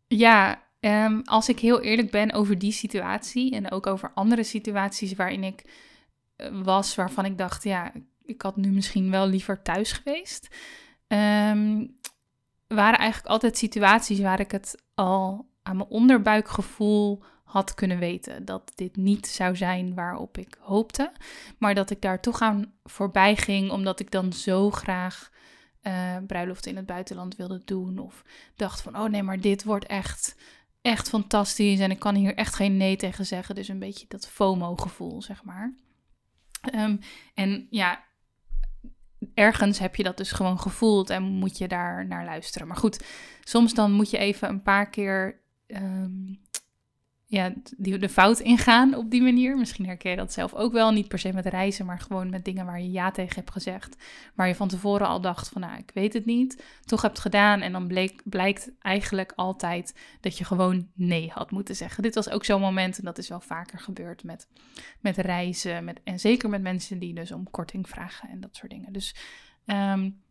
[0.07, 0.61] Ja,
[1.23, 3.55] als ik heel eerlijk ben over die situatie.
[3.55, 5.63] En ook over andere situaties waarin ik
[6.51, 7.91] was waarvan ik dacht, ja,
[8.23, 10.55] ik had nu misschien wel liever thuis geweest.
[11.07, 11.97] Um,
[12.67, 18.45] waren eigenlijk altijd situaties waar ik het al aan mijn onderbuikgevoel had kunnen weten.
[18.45, 21.11] Dat dit niet zou zijn waarop ik hoopte.
[21.57, 25.31] Maar dat ik daar toch aan voorbij ging, omdat ik dan zo graag
[25.83, 27.99] uh, bruiloft in het buitenland wilde doen.
[27.99, 28.23] Of
[28.55, 30.35] dacht van, oh nee, maar dit wordt echt,
[30.81, 31.79] echt fantastisch.
[31.79, 33.55] En ik kan hier echt geen nee tegen zeggen.
[33.55, 35.73] Dus een beetje dat FOMO-gevoel, zeg maar.
[36.75, 36.99] Um,
[37.33, 38.03] en ja,
[39.33, 42.67] ergens heb je dat dus gewoon gevoeld en moet je daar naar luisteren.
[42.67, 43.05] Maar goed,
[43.43, 46.41] soms dan moet je even een paar keer um,
[47.33, 49.57] ja, die, de fout ingaan op die manier.
[49.57, 50.91] Misschien herken je dat zelf ook wel.
[50.91, 54.03] Niet per se met reizen, maar gewoon met dingen waar je ja tegen hebt gezegd.
[54.35, 56.63] Waar je van tevoren al dacht van, nou, ik weet het niet.
[56.85, 61.75] Toch hebt gedaan en dan bleek, blijkt eigenlijk altijd dat je gewoon nee had moeten
[61.75, 62.03] zeggen.
[62.03, 64.47] Dit was ook zo'n moment en dat is wel vaker gebeurd met,
[64.99, 65.83] met reizen.
[65.83, 68.93] Met, en zeker met mensen die dus om korting vragen en dat soort dingen.
[68.93, 69.15] Dus...
[69.65, 70.21] Um,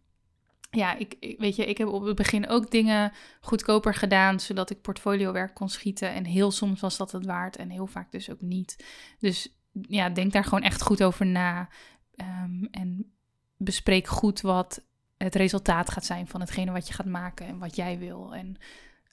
[0.76, 4.80] ja, ik, weet je, ik heb op het begin ook dingen goedkoper gedaan, zodat ik
[4.80, 6.12] portfoliowerk kon schieten.
[6.12, 8.84] En heel soms was dat het waard en heel vaak dus ook niet.
[9.18, 11.68] Dus ja, denk daar gewoon echt goed over na.
[12.14, 13.12] Ehm, en
[13.56, 14.82] bespreek goed wat
[15.16, 18.34] het resultaat gaat zijn van hetgene wat je gaat maken en wat jij wil.
[18.34, 18.56] En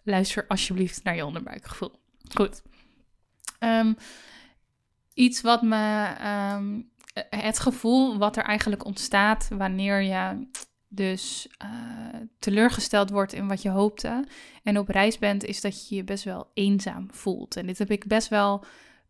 [0.04, 1.92] luister alsjeblieft naar je onderbuikgevoel.
[2.34, 2.62] Goed.
[3.60, 3.94] Ehm,
[5.14, 6.14] iets wat me.
[6.20, 6.82] Ehm,
[7.30, 10.48] het gevoel wat er eigenlijk ontstaat wanneer je
[10.90, 14.26] dus uh, teleurgesteld wordt in wat je hoopte
[14.64, 17.56] en op reis bent, is dat je je best wel eenzaam voelt.
[17.56, 18.66] En dit heb ik best wel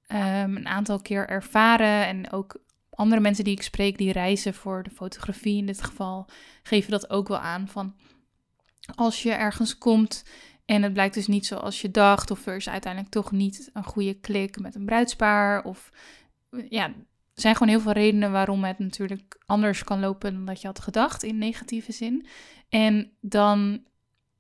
[0.08, 2.08] um, een aantal keer ervaren.
[2.08, 6.30] En ook andere mensen die ik spreek, die reizen voor de fotografie in dit geval,
[6.64, 7.68] geven dat ook wel aan.
[7.68, 7.96] Van
[8.96, 10.24] als je ergens komt
[10.66, 13.84] en het blijkt dus niet zoals je dacht, of er is uiteindelijk toch niet een
[13.84, 15.92] goede klik met een bruidspaar, of
[16.70, 16.94] ja,
[17.40, 20.68] er zijn gewoon heel veel redenen waarom het natuurlijk anders kan lopen dan dat je
[20.68, 22.26] had gedacht in negatieve zin.
[22.70, 23.84] En dan,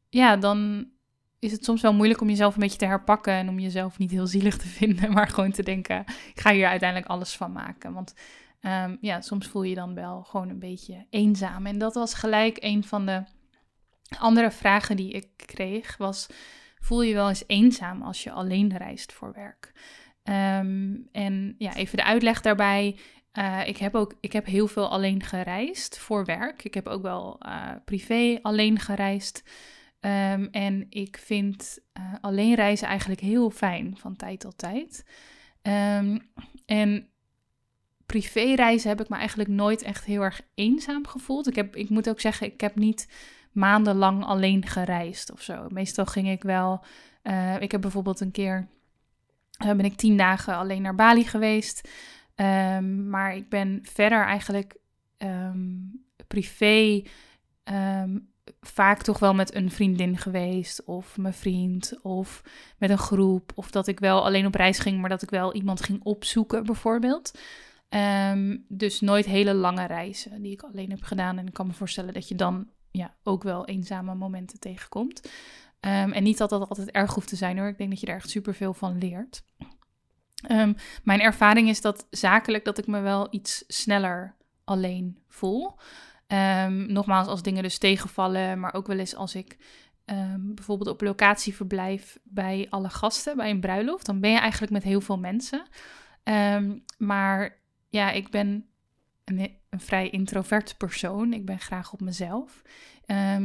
[0.09, 0.87] ja, dan
[1.39, 4.11] is het soms wel moeilijk om jezelf een beetje te herpakken en om jezelf niet
[4.11, 5.99] heel zielig te vinden, maar gewoon te denken,
[6.33, 7.93] ik ga hier uiteindelijk alles van maken.
[7.93, 8.13] Want
[8.61, 11.65] um, ja, soms voel je dan wel gewoon een beetje eenzaam.
[11.65, 13.23] En dat was gelijk een van de
[14.19, 16.27] andere vragen die ik kreeg, was,
[16.79, 19.73] voel je wel eens eenzaam als je alleen reist voor werk?
[20.23, 22.95] Ehm, en ja, even de uitleg daarbij.
[23.33, 26.63] Uh, ik, heb ook, ik heb heel veel alleen gereisd voor werk.
[26.63, 29.43] Ik heb ook wel uh, privé alleen gereisd.
[29.99, 35.05] Um, en ik vind uh, alleen reizen eigenlijk heel fijn van tijd tot tijd.
[35.61, 36.29] Um,
[36.65, 37.07] en
[38.05, 41.47] privé reizen heb ik me eigenlijk nooit echt heel erg eenzaam gevoeld.
[41.47, 43.07] Ik, heb, ik moet ook zeggen, ik heb niet
[43.51, 45.67] maandenlang alleen gereisd of zo.
[45.69, 46.83] Meestal ging ik wel.
[47.59, 48.67] ik heb bijvoorbeeld een keer
[49.65, 51.89] uh, ben ik tien dagen alleen naar Bali geweest.
[52.35, 54.77] Um, maar ik ben verder eigenlijk
[55.17, 57.03] um, privé
[57.63, 58.29] um,
[58.61, 60.83] vaak toch wel met een vriendin geweest.
[60.83, 62.01] Of mijn vriend.
[62.01, 62.41] Of
[62.77, 63.51] met een groep.
[63.55, 66.63] Of dat ik wel alleen op reis ging, maar dat ik wel iemand ging opzoeken,
[66.65, 67.39] bijvoorbeeld.
[68.67, 71.37] dus nooit hele lange reizen die ik alleen heb gedaan.
[71.37, 75.29] En ik kan me voorstellen dat je dan ja, ook wel eenzame momenten tegenkomt.
[75.81, 77.67] Um, en niet dat dat altijd erg hoeft te zijn hoor.
[77.67, 79.43] Ik denk dat je er echt superveel van leert.
[80.51, 85.79] Um, mijn ervaring is dat zakelijk dat ik me wel iets sneller alleen voel.
[86.27, 89.57] Um, nogmaals, als dingen dus tegenvallen, maar ook wel eens als ik
[90.39, 94.83] bijvoorbeeld op locatie verblijf bij alle gasten, bij een bruiloft, dan ben je eigenlijk met
[94.83, 95.67] heel veel mensen.
[96.97, 97.57] maar
[97.89, 98.65] ja, ik ben
[99.25, 101.33] een, een, vrij introvert persoon.
[101.33, 102.61] Ik ben graag op mezelf.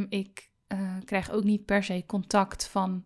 [0.09, 3.05] ik uh, krijg ook niet per se contact van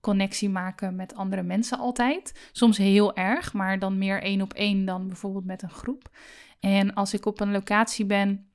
[0.00, 2.48] connectie maken met andere mensen altijd.
[2.52, 6.10] Soms heel erg, maar dan meer één op één dan bijvoorbeeld met een groep.
[6.60, 8.50] En als ik op een locatie ben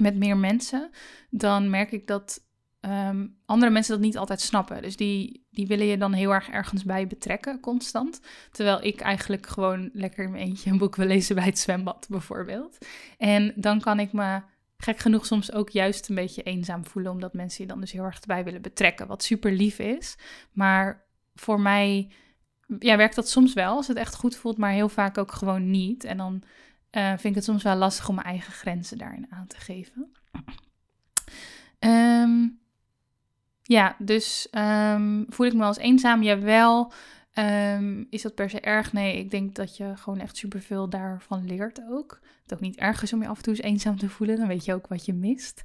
[0.00, 0.90] met meer mensen,
[1.30, 2.46] dan merk ik dat
[2.80, 4.82] ehm, andere mensen dat niet altijd snappen.
[4.82, 8.20] Dus die, die willen je dan heel erg ergens bij betrekken, constant.
[8.50, 12.06] Terwijl ik eigenlijk gewoon lekker in mijn eentje een boek wil lezen bij het zwembad,
[12.10, 12.78] bijvoorbeeld.
[13.18, 14.40] En dan kan ik me
[14.80, 18.04] gek genoeg soms ook juist een beetje eenzaam voelen, omdat mensen je dan dus heel
[18.04, 20.16] erg erbij willen betrekken, wat super lief is.
[20.52, 22.10] Maar voor mij
[22.78, 25.70] ja, werkt dat soms wel, als het echt goed voelt, maar heel vaak ook gewoon
[25.70, 26.04] niet.
[26.04, 26.42] En dan
[26.92, 30.12] uh, vind ik het soms wel lastig om mijn eigen grenzen daarin aan te geven.
[31.78, 32.58] Um,
[33.62, 36.22] ja, dus um, voel ik me als eenzaam?
[36.22, 36.92] Jawel.
[37.34, 38.92] Um, is dat per se erg?
[38.92, 42.20] Nee, ik denk dat je gewoon echt superveel daarvan leert ook.
[42.42, 44.36] Het ook niet erg is om je af en toe eens eenzaam te voelen.
[44.36, 45.62] Dan weet je ook wat je mist.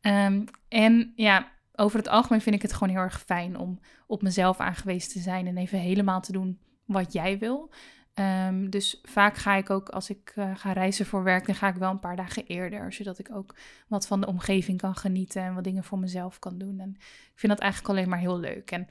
[0.00, 4.22] Um, en ja, over het algemeen vind ik het gewoon heel erg fijn om op
[4.22, 7.72] mezelf aangewezen te zijn en even helemaal te doen wat jij wil.
[8.14, 11.68] Um, dus vaak ga ik ook, als ik uh, ga reizen voor werk, dan ga
[11.68, 13.54] ik wel een paar dagen eerder, zodat ik ook
[13.88, 16.80] wat van de omgeving kan genieten en wat dingen voor mezelf kan doen.
[16.80, 18.70] En ik vind dat eigenlijk alleen maar heel leuk.
[18.70, 18.88] En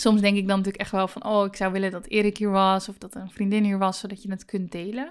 [0.00, 2.50] soms denk ik dan natuurlijk echt wel van, oh, ik zou willen dat Erik hier
[2.50, 5.10] was of dat een vriendin hier was, zodat je het kunt delen.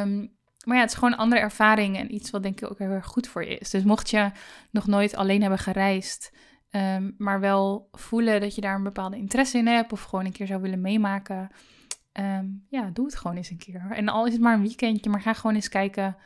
[0.00, 2.78] Um, maar ja, het is gewoon een andere ervaring en iets wat denk ik ook
[2.78, 3.70] heel erg goed voor je is.
[3.70, 4.30] Dus mocht je
[4.70, 6.32] nog nooit alleen hebben gereisd,
[6.70, 10.32] um, maar wel voelen dat je daar een bepaalde interesse in hebt of gewoon een
[10.32, 11.50] keer zou willen meemaken,
[12.12, 13.86] um, ja, doe het gewoon eens een keer.
[13.90, 16.16] En al is het maar een weekendje, maar ga gewoon eens kijken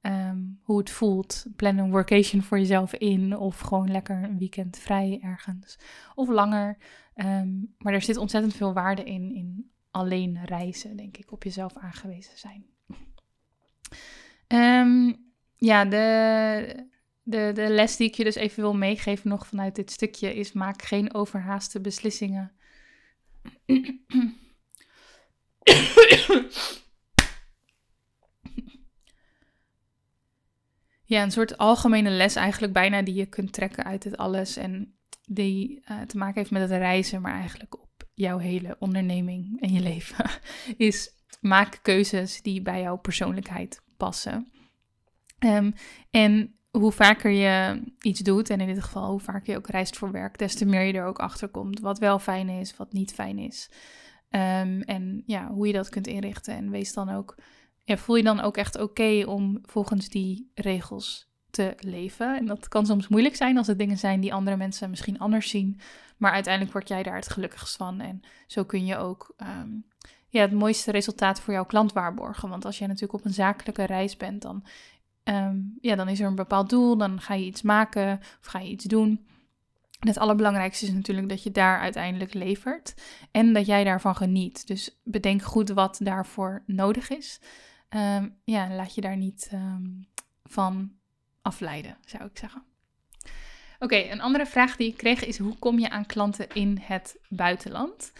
[0.00, 1.46] ehm, hoe het voelt.
[1.56, 5.78] Plan een workation voor jezelf in of gewoon lekker een weekend vrij ergens
[6.14, 6.76] of langer.
[7.14, 11.76] Ehm, maar er zit ontzettend veel waarde in, in alleen reizen, denk ik, op jezelf
[11.76, 12.66] aangewezen zijn.
[14.46, 15.12] Ehm,
[15.56, 16.86] ja, de,
[17.22, 20.52] de, de les die ik je dus even wil meegeven nog vanuit dit stukje is:
[20.52, 22.52] maak geen overhaaste beslissingen.
[31.04, 34.56] ja, een soort algemene les eigenlijk bijna die je kunt trekken uit dit alles.
[34.56, 34.96] En
[35.28, 39.72] die uh, te maken heeft met het reizen, maar eigenlijk op jouw hele onderneming en
[39.72, 40.30] je leven.
[40.76, 44.52] Is maak keuzes die bij jouw persoonlijkheid passen.
[45.38, 45.74] Um,
[46.10, 49.96] en hoe vaker je iets doet, en in dit geval hoe vaker je ook reist
[49.96, 52.92] voor werk, des te meer je er ook achter komt wat wel fijn is, wat
[52.92, 53.70] niet fijn is.
[54.30, 56.54] Um, en ja, hoe je dat kunt inrichten.
[56.54, 57.34] En wees dan ook,
[57.84, 62.36] voel je dan ook echt oké om volgens die regels te leven.
[62.36, 65.48] En dat kan soms moeilijk zijn als het dingen zijn die andere mensen misschien anders
[65.48, 65.80] zien.
[66.16, 68.00] Maar uiteindelijk word jij daar het gelukkigst van.
[68.00, 69.84] En zo kun je ook um,
[70.28, 72.48] ja, het mooiste resultaat voor jouw klant waarborgen.
[72.48, 74.64] Want als jij natuurlijk op een zakelijke reis bent, dan,
[75.24, 76.96] um, ja, dan is er een bepaald doel.
[76.96, 79.26] Dan ga je iets maken of ga je iets doen.
[79.98, 82.94] En het allerbelangrijkste is natuurlijk dat je daar uiteindelijk levert
[83.30, 84.66] en dat jij daarvan geniet.
[84.66, 87.40] Dus bedenk goed wat daarvoor nodig is.
[87.90, 90.06] Um, ja, laat je daar niet um,
[90.44, 90.92] van
[91.42, 92.62] afleiden, zou ik zeggen.
[93.78, 97.16] Oké, een andere vraag die ik kreeg is: hoe kom je aan klanten in het
[97.28, 98.12] buitenland?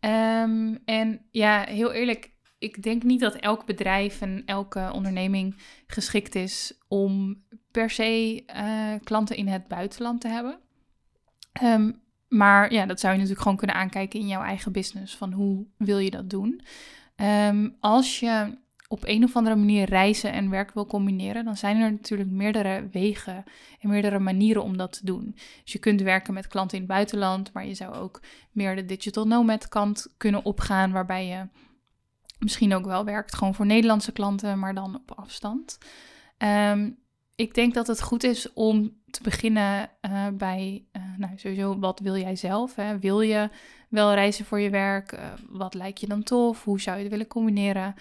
[0.00, 5.56] Um, en ja, heel eerlijk, ik denk niet dat elk bedrijf en elke onderneming
[5.86, 10.58] geschikt is om per se uh, klanten in het buitenland te hebben.
[11.62, 15.16] Um, maar ja, dat zou je natuurlijk gewoon kunnen aankijken in jouw eigen business.
[15.16, 16.60] Van hoe wil je dat doen?
[17.16, 18.58] Um, als je
[18.94, 22.88] op een of andere manier reizen en werk wil combineren, dan zijn er natuurlijk meerdere
[22.92, 23.44] wegen
[23.80, 25.32] en meerdere manieren om dat te doen.
[25.62, 28.20] Dus je kunt werken met klanten in het buitenland, maar je zou ook
[28.52, 31.48] meer de digital nomad kant kunnen opgaan, waarbij je
[32.38, 35.78] misschien ook wel werkt gewoon voor Nederlandse klanten, maar dan op afstand.
[36.38, 36.98] Um,
[37.34, 42.00] ik denk dat het goed is om te beginnen uh, bij, uh, nou sowieso, wat
[42.00, 42.74] wil jij zelf?
[42.74, 42.98] Hè?
[42.98, 43.50] Wil je
[43.88, 45.12] wel reizen voor je werk?
[45.12, 46.64] Uh, wat lijkt je dan tof?
[46.64, 47.94] Hoe zou je het willen combineren?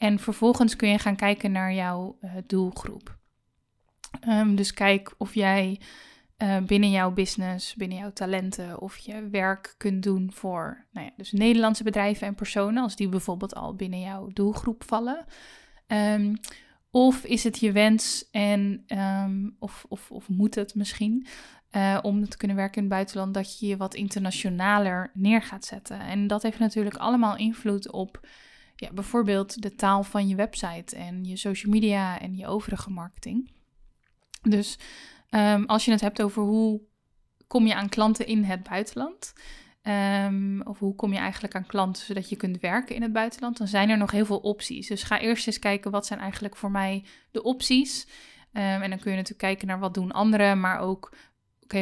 [0.00, 3.18] En vervolgens kun je gaan kijken naar jouw uh, doelgroep.
[4.28, 5.80] Um, dus kijk of jij
[6.42, 11.12] uh, binnen jouw business, binnen jouw talenten, of je werk kunt doen voor nou ja,
[11.16, 15.24] dus Nederlandse bedrijven en personen, als die bijvoorbeeld al binnen jouw doelgroep vallen.
[15.86, 16.40] Um,
[16.90, 21.26] of is het je wens en, um, of, of, of moet het misschien,
[21.76, 25.64] uh, om te kunnen werken in het buitenland, dat je je wat internationaler neer gaat
[25.64, 26.00] zetten.
[26.00, 28.28] En dat heeft natuurlijk allemaal invloed op
[28.80, 33.50] ja, bijvoorbeeld de taal van je website en je social media en je overige marketing.
[34.42, 34.78] Dus
[35.30, 36.80] um, als je het hebt over hoe
[37.46, 39.32] kom je aan klanten in het buitenland,
[39.82, 43.58] um, of hoe kom je eigenlijk aan klanten zodat je kunt werken in het buitenland,
[43.58, 44.88] dan zijn er nog heel veel opties.
[44.88, 48.06] Dus ga eerst eens kijken wat zijn eigenlijk voor mij de opties.
[48.52, 51.16] Um, en dan kun je natuurlijk kijken naar wat doen anderen, maar ook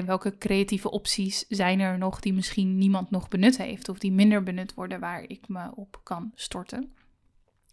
[0.04, 4.42] welke creatieve opties zijn er nog die misschien niemand nog benut heeft of die minder
[4.42, 6.92] benut worden waar ik me op kan storten.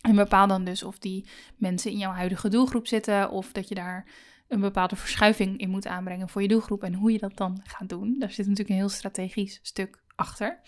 [0.01, 3.75] En bepaal dan dus of die mensen in jouw huidige doelgroep zitten of dat je
[3.75, 4.05] daar
[4.47, 7.89] een bepaalde verschuiving in moet aanbrengen voor je doelgroep en hoe je dat dan gaat
[7.89, 8.19] doen.
[8.19, 10.59] Daar zit natuurlijk een heel strategisch stuk achter.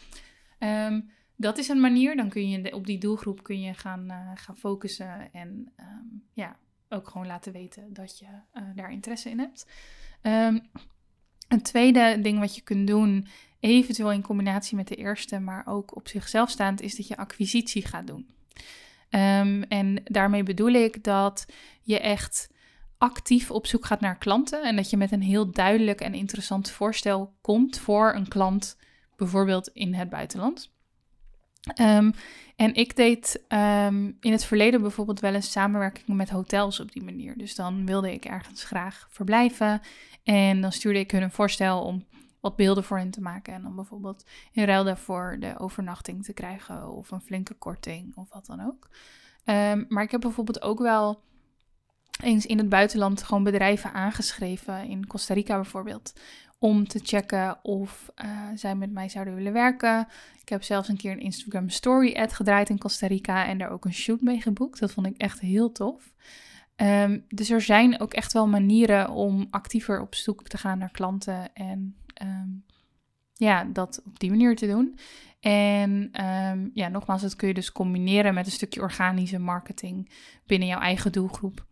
[0.59, 2.15] Um, dat is een manier.
[2.15, 6.57] Dan kun je op die doelgroep kun je gaan, uh, gaan focussen en um, ja,
[6.89, 9.67] ook gewoon laten weten dat je uh, daar interesse in hebt.
[10.21, 10.61] Um,
[11.47, 13.27] een tweede ding wat je kunt doen,
[13.59, 17.85] eventueel in combinatie met de eerste, maar ook op zichzelf staand, is dat je acquisitie
[17.85, 18.29] gaat doen.
[19.09, 21.45] Um, en daarmee bedoel ik dat
[21.81, 22.49] je echt
[22.97, 26.69] actief op zoek gaat naar klanten en dat je met een heel duidelijk en interessant
[26.69, 28.77] voorstel komt voor een klant,
[29.15, 30.71] bijvoorbeeld in het buitenland.
[31.81, 32.13] Um,
[32.55, 37.03] en ik deed um, in het verleden bijvoorbeeld wel eens samenwerkingen met hotels op die
[37.03, 37.37] manier.
[37.37, 39.81] Dus dan wilde ik ergens graag verblijven
[40.27, 42.05] en dan stuurde ik hun een voorstel om
[42.39, 43.53] wat beelden voor hen te maken.
[43.53, 48.33] En dan bijvoorbeeld in ruil daarvoor de overnachting te krijgen of een flinke korting of
[48.33, 48.89] wat dan ook.
[49.45, 51.21] Um, maar ik heb bijvoorbeeld ook wel
[52.23, 56.13] eens in het buitenland gewoon bedrijven aangeschreven, in Costa Rica bijvoorbeeld,
[56.59, 60.07] om te checken of uh, zij met mij zouden willen werken.
[60.41, 63.69] Ik heb zelfs een keer een Instagram story ad gedraaid in Costa Rica en daar
[63.69, 64.79] ook een shoot mee geboekt.
[64.79, 66.13] Dat vond ik echt heel tof.
[66.81, 70.91] Um, dus er zijn ook echt wel manieren om actiever op zoek te gaan naar
[70.91, 72.63] klanten en um,
[73.33, 74.97] ja, dat op die manier te doen.
[75.39, 75.91] En
[76.25, 80.11] um, ja, nogmaals, dat kun je dus combineren met een stukje organische marketing
[80.45, 81.65] binnen jouw eigen doelgroep.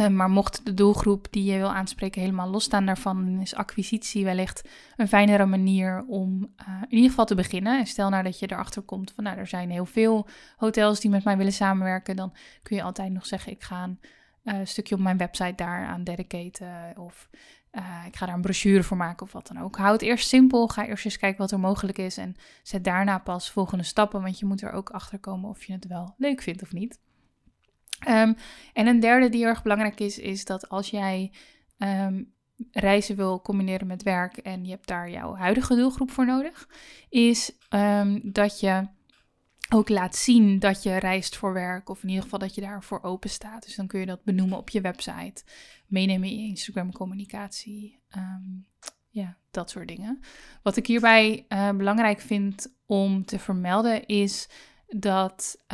[0.00, 4.68] Uh, maar mocht de doelgroep die je wil aanspreken helemaal losstaan daarvan, is acquisitie wellicht
[4.96, 7.78] een fijnere manier om uh, in ieder geval te beginnen.
[7.78, 11.10] En stel nou dat je erachter komt van, nou, er zijn heel veel hotels die
[11.10, 12.32] met mij willen samenwerken, dan
[12.62, 14.00] kun je altijd nog zeggen, ik ga een
[14.44, 17.28] uh, stukje op mijn website daar aan dedicaten of
[18.06, 19.76] ik ga daar een brochure voor maken of wat dan ook.
[19.76, 23.18] Houd het eerst simpel, ga eerst eens kijken wat er mogelijk is en zet daarna
[23.18, 26.42] pas volgende stappen, want je moet er ook achter komen of je het wel leuk
[26.42, 27.00] vindt of niet.
[28.08, 28.36] Um,
[28.72, 31.32] en een derde die erg belangrijk is, is dat als jij
[31.78, 32.32] um,
[32.70, 36.68] reizen wil combineren met werk en je hebt daar jouw huidige doelgroep voor nodig,
[37.08, 38.88] is um, dat je
[39.70, 43.02] ook laat zien dat je reist voor werk of in ieder geval dat je daarvoor
[43.02, 43.64] open staat.
[43.64, 45.44] Dus dan kun je dat benoemen op je website,
[45.86, 47.98] meenemen in je Instagram communicatie,
[49.08, 50.20] ja, dat soort dingen.
[50.62, 54.48] Wat ik hierbij uh, belangrijk vind om te vermelden is
[54.86, 55.64] dat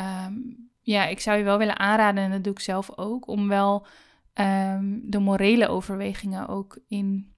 [0.81, 3.85] ja, ik zou je wel willen aanraden, en dat doe ik zelf ook, om wel
[4.33, 7.33] um, de morele overwegingen ook in,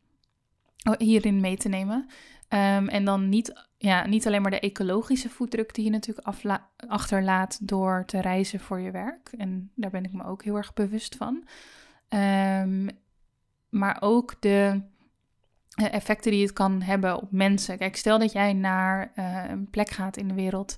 [0.97, 2.09] hierin mee te nemen.
[2.49, 6.27] Um, en dan niet, ja, niet alleen maar de ecologische voetdruk die je natuurlijk
[6.87, 9.29] achterlaat door te reizen voor je werk.
[9.37, 11.47] En daar ben ik me ook heel erg bewust van.
[12.09, 12.89] Um,
[13.69, 14.81] maar ook de
[15.75, 17.77] effecten die het kan hebben op mensen.
[17.77, 20.75] Kijk, stel dat jij naar uh, een plek gaat in de wereld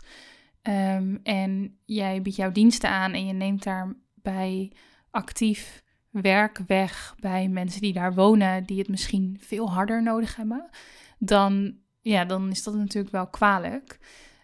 [0.68, 4.72] Um, en jij biedt jouw diensten aan en je neemt daarbij
[5.12, 10.70] actief werk weg bij mensen die daar wonen, die het misschien veel harder nodig hebben,
[11.18, 13.98] dan, ja, dan is dat natuurlijk wel kwalijk.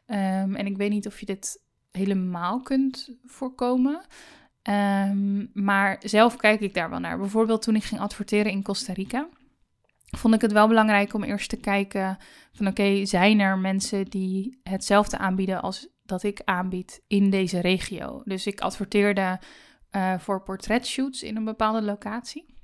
[0.06, 4.02] Um, en ik weet niet of je dit helemaal kunt voorkomen.
[4.64, 7.18] Um, maar zelf kijk ik daar wel naar.
[7.18, 9.28] Bijvoorbeeld toen ik ging adverteren in Costa Rica,
[10.06, 12.18] vond ik het wel belangrijk om eerst te kijken
[12.52, 18.22] van oké, zijn er mensen die hetzelfde aanbieden als dat ik aanbied in deze regio.
[18.26, 19.39] Dus ik adverteerde
[19.91, 22.57] uh, voor portretshoots in een bepaalde locatie.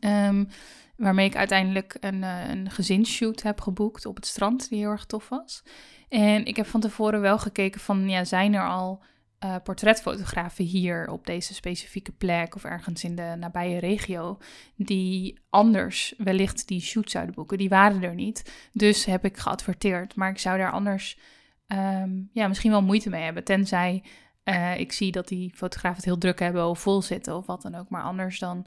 [0.00, 0.48] Um,
[0.96, 5.04] waarmee ik uiteindelijk een, uh, een gezinsshoot heb geboekt op het strand, die heel erg
[5.04, 5.62] tof was.
[6.08, 9.02] En ik heb van tevoren wel gekeken van, ja, zijn er al
[9.44, 14.38] uh, portretfotografen hier op deze specifieke plek of ergens in de nabije regio
[14.76, 17.58] die anders wellicht die shoot zouden boeken.
[17.58, 20.14] Die waren er niet, dus heb ik geadverteerd.
[20.14, 21.18] Maar ik zou daar anders
[21.66, 23.44] um, ja, misschien wel moeite mee hebben.
[23.44, 24.02] Tenzij
[24.44, 27.62] uh, ik zie dat die fotografen het heel druk hebben of vol zitten of wat
[27.62, 27.88] dan ook.
[27.88, 28.66] Maar anders dan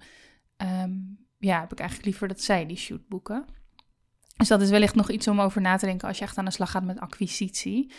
[0.58, 3.46] um, ja, heb ik eigenlijk liever dat zij die shoot boeken.
[4.38, 6.46] Dus dat is wellicht nog iets om over na te denken als je echt aan
[6.46, 7.94] de slag gaat met acquisitie.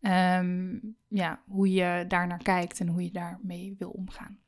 [0.00, 4.38] Um, ja, hoe je daar naar kijkt en hoe je daarmee wil omgaan.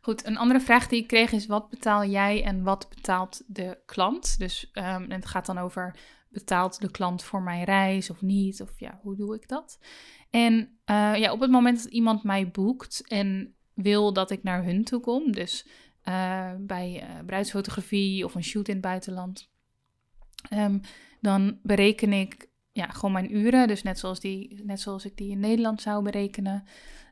[0.00, 3.78] Goed, een andere vraag die ik kreeg is: wat betaal jij en wat betaalt de
[3.86, 4.38] klant?
[4.38, 5.96] Dus um, het gaat dan over
[6.30, 8.62] betaalt de klant voor mijn reis of niet?
[8.62, 9.78] Of ja, hoe doe ik dat?
[10.30, 10.52] En
[10.90, 14.84] uh, ja, op het moment dat iemand mij boekt en wil dat ik naar hun
[14.84, 15.66] toe kom, dus
[16.08, 19.50] uh, bij uh, bruidsfotografie of een shoot in het buitenland,
[20.52, 20.80] um,
[21.20, 23.68] dan bereken ik ja, gewoon mijn uren.
[23.68, 26.64] Dus net zoals, die, net zoals ik die in Nederland zou berekenen.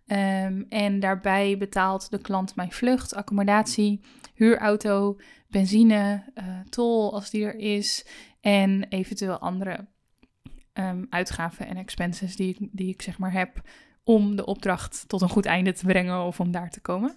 [0.06, 4.00] Um, en daarbij betaalt de klant mijn vlucht, accommodatie,
[4.34, 5.16] huurauto,
[5.48, 6.24] benzine,
[6.68, 8.06] tol als die er is.
[8.48, 9.86] En eventueel andere
[10.72, 13.60] um, uitgaven en expenses die ik, die ik zeg maar heb
[14.04, 17.14] om de opdracht tot een goed einde te brengen of om daar te komen.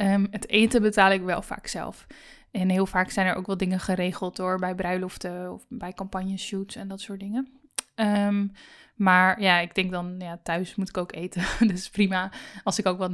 [0.00, 2.06] Um, het eten betaal ik wel vaak zelf.
[2.50, 6.76] En heel vaak zijn er ook wel dingen geregeld door bij bruiloften of bij campagneshoots
[6.76, 7.48] en dat soort dingen.
[7.94, 8.52] Um,
[8.94, 11.44] maar ja, ik denk dan, ja, thuis moet ik ook eten.
[11.72, 12.32] dus prima
[12.64, 13.12] als ik ook wat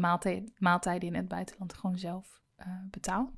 [0.59, 3.32] maaltijden, in het buitenland gewoon zelf uh, betaal.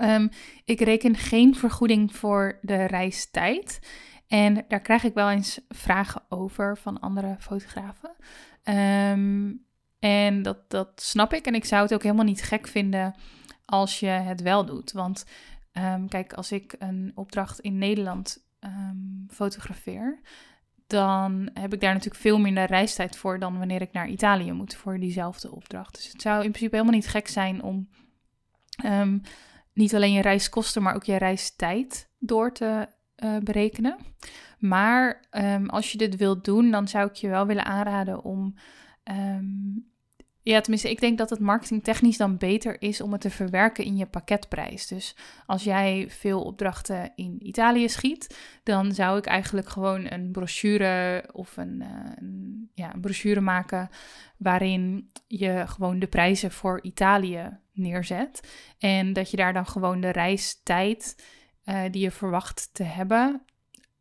[0.00, 0.28] Um,
[0.64, 3.80] ik reken geen vergoeding voor de reistijd.
[4.26, 8.10] En daar krijg ik wel eens vragen over van andere fotografen.
[8.64, 9.64] Um,
[9.98, 11.46] en dat, dat snap ik.
[11.46, 13.14] En ik zou het ook helemaal niet gek vinden
[13.64, 14.92] als je het wel doet.
[14.92, 15.24] Want
[15.72, 18.48] um, kijk, als ik een opdracht in Nederland
[19.28, 20.20] fotografeer,
[20.86, 24.74] dan heb ik daar natuurlijk veel minder reistijd voor dan wanneer ik naar Italië moet
[24.74, 25.94] voor diezelfde opdracht.
[25.94, 27.88] Dus het zou in principe helemaal niet gek zijn om
[29.72, 32.88] niet alleen je reiskosten, maar ook je reistijd door te
[33.24, 33.96] uh, berekenen.
[34.58, 38.54] Maar um, als je dit wilt doen, dan zou ik je wel willen aanraden om
[39.04, 39.89] um,
[40.42, 43.96] ja, tenminste, ik denk dat het marketingtechnisch dan beter is om het te verwerken in
[43.96, 44.86] je pakketprijs.
[44.86, 45.16] Dus
[45.46, 51.56] als jij veel opdrachten in Italië schiet, dan zou ik eigenlijk gewoon een brochure of
[51.56, 53.88] een, uh, een, ja, een brochure maken
[54.36, 58.48] waarin je gewoon de prijzen voor Italië neerzet.
[58.78, 61.24] En dat je daar dan gewoon de reistijd
[61.64, 63.42] uh, die je verwacht te hebben,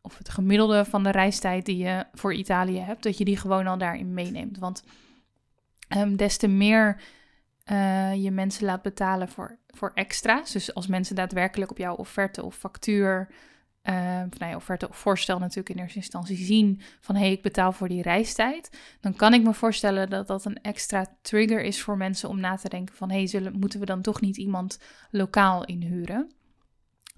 [0.02, 3.68] of het gemiddelde van de reistijd die je voor Italië hebt, dat je die gewoon
[3.68, 4.58] al daarin meeneemt.
[4.58, 4.84] Want
[5.98, 7.02] Um, des te meer
[7.72, 10.52] uh, je mensen laat betalen voor, voor extra's.
[10.52, 13.28] Dus als mensen daadwerkelijk op jouw offerte of factuur,
[13.84, 17.42] uh, nou ja, offerte of voorstel natuurlijk in eerste instantie zien van hé, hey, ik
[17.42, 21.82] betaal voor die reistijd, dan kan ik me voorstellen dat dat een extra trigger is
[21.82, 24.80] voor mensen om na te denken van hé, hey, moeten we dan toch niet iemand
[25.12, 26.32] lokaal inhuren?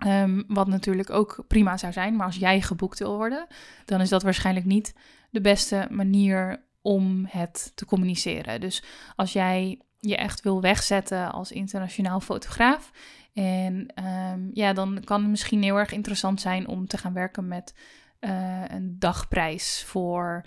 [0.08, 3.48] Um, wat natuurlijk ook prima zou zijn, maar als jij geboekt wil worden,
[3.86, 4.94] dan is dat waarschijnlijk niet
[5.30, 8.62] de beste manier om het te communiceren.
[8.62, 8.84] Dus
[9.16, 12.92] als jij je echt wil wegzetten als internationaal fotograaf.
[13.34, 17.48] En um, ja, dan kan het misschien heel erg interessant zijn om te gaan werken
[17.48, 17.74] met
[18.20, 20.46] uh, een dagprijs voor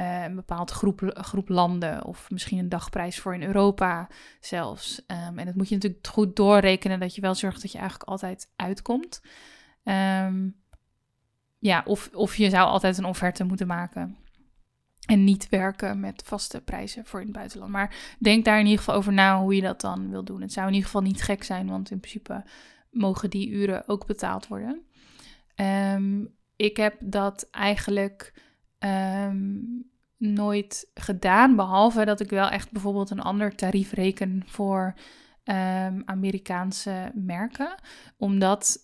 [0.00, 2.04] uh, een bepaald groep, groep landen.
[2.04, 4.08] Of misschien een dagprijs voor in Europa
[4.40, 5.02] zelfs.
[5.06, 8.08] Um, en dat moet je natuurlijk goed doorrekenen dat je wel zorgt dat je eigenlijk
[8.08, 9.22] altijd uitkomt.
[9.84, 10.60] Um,
[11.58, 14.16] ja, of, of je zou altijd een offerte moeten maken.
[15.12, 17.72] En niet werken met vaste prijzen voor in het buitenland.
[17.72, 20.40] Maar denk daar in ieder geval over na hoe je dat dan wil doen.
[20.40, 22.44] Het zou in ieder geval niet gek zijn, want in principe
[22.90, 24.82] mogen die uren ook betaald worden.
[25.94, 28.34] Um, ik heb dat eigenlijk
[28.78, 34.94] um, nooit gedaan, behalve dat ik wel echt bijvoorbeeld een ander tarief reken voor
[35.44, 37.74] um, Amerikaanse merken.
[38.16, 38.78] Omdat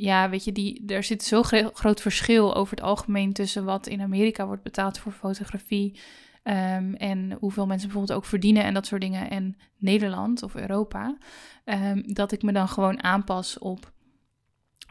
[0.00, 4.00] ja, weet je, die, er zit zo'n groot verschil over het algemeen tussen wat in
[4.00, 6.00] Amerika wordt betaald voor fotografie.
[6.44, 9.30] Um, en hoeveel mensen bijvoorbeeld ook verdienen en dat soort dingen.
[9.30, 11.16] En Nederland of Europa.
[11.64, 13.92] Um, dat ik me dan gewoon aanpas op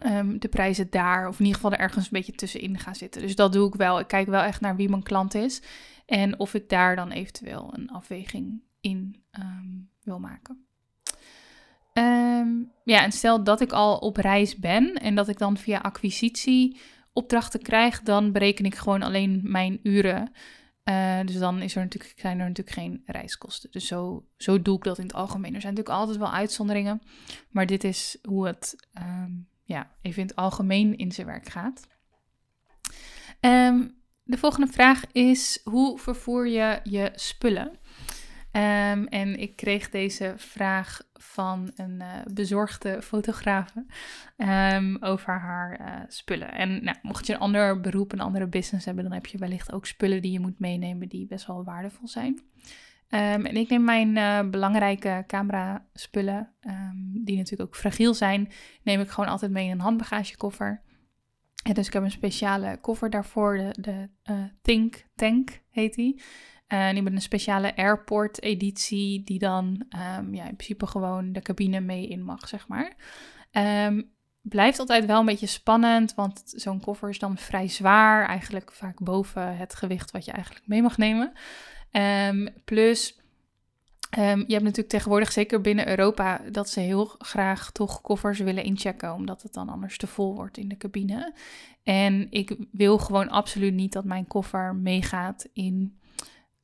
[0.06, 1.28] um, de prijzen daar.
[1.28, 3.22] Of in ieder geval er ergens een beetje tussenin ga zitten.
[3.22, 4.00] Dus dat doe ik wel.
[4.00, 5.62] Ik kijk wel echt naar wie mijn klant is.
[6.06, 9.24] En of ik daar dan eventueel een afweging in
[10.04, 10.67] wil maken.
[11.98, 15.78] Um, ja, en stel dat ik al op reis ben en dat ik dan via
[15.78, 16.80] acquisitie
[17.14, 20.32] opdrachten krijg, dan bereken ik gewoon alleen mijn uren.
[20.84, 23.72] Uh, dus dan is er natuurlijk, zijn er natuurlijk geen reiskosten.
[23.72, 25.56] Dus zo, zo doe ik dat in het algemeen.
[25.56, 27.02] Er zijn natuurlijk altijd wel uitzonderingen,
[27.50, 31.88] maar dit is hoe het um, ja, even in het algemeen in zijn werk gaat.
[33.42, 37.80] Um, de volgende vraag is: hoe vervoer je je spullen?
[38.52, 43.86] Um, en ik kreeg deze vraag van een uh, bezorgde fotografe
[44.38, 46.54] um, over haar uh, spullen.
[46.54, 49.72] En nou, mocht je een ander beroep, een andere business hebben, dan heb je wellicht
[49.72, 52.34] ook spullen die je moet meenemen die best wel waardevol zijn.
[52.34, 56.54] Um, en ik neem mijn uh, belangrijke camera spullen,
[57.24, 58.52] die natuurlijk ook fragiel zijn,
[58.84, 60.82] neem ik gewoon altijd mee in een handbagagekoffer.
[61.64, 66.22] En dus ik heb een speciale koffer daarvoor, de, de Think Tank heet die.
[66.68, 69.86] En die hebben een speciale airport editie die dan
[70.18, 72.96] um, ja, in principe gewoon de cabine mee in mag, zeg maar.
[73.88, 74.10] Um,
[74.42, 78.28] blijft altijd wel een beetje spannend, want zo'n koffer is dan vrij zwaar.
[78.28, 81.32] Eigenlijk vaak boven het gewicht wat je eigenlijk mee mag nemen.
[81.92, 83.20] Um, plus,
[84.10, 89.14] je hebt natuurlijk tegenwoordig, zeker binnen Europa, dat ze heel graag toch koffers willen inchecken,
[89.14, 91.34] omdat het dan anders te vol wordt in de cabine.
[91.84, 95.97] En ik wil gewoon absoluut niet dat mijn koffer meegaat in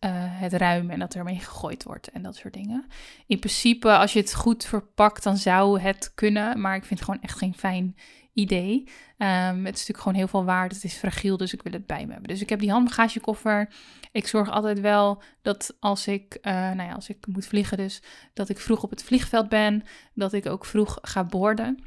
[0.03, 2.85] uh, het ruim en dat ermee gegooid wordt en dat soort dingen.
[3.27, 7.09] In principe, als je het goed verpakt, dan zou het kunnen, maar ik vind het
[7.09, 7.95] gewoon echt geen fijn
[8.33, 8.79] idee.
[9.17, 11.85] Um, het is natuurlijk gewoon heel veel waard, het is fragiel, dus ik wil het
[11.85, 12.29] bij me hebben.
[12.29, 13.73] Dus ik heb die handbagagekoffer.
[14.11, 18.01] Ik zorg altijd wel dat als ik, uh, nou ja, als ik moet vliegen, dus
[18.33, 19.83] dat ik vroeg op het vliegveld ben,
[20.13, 21.83] dat ik ook vroeg ga boorden.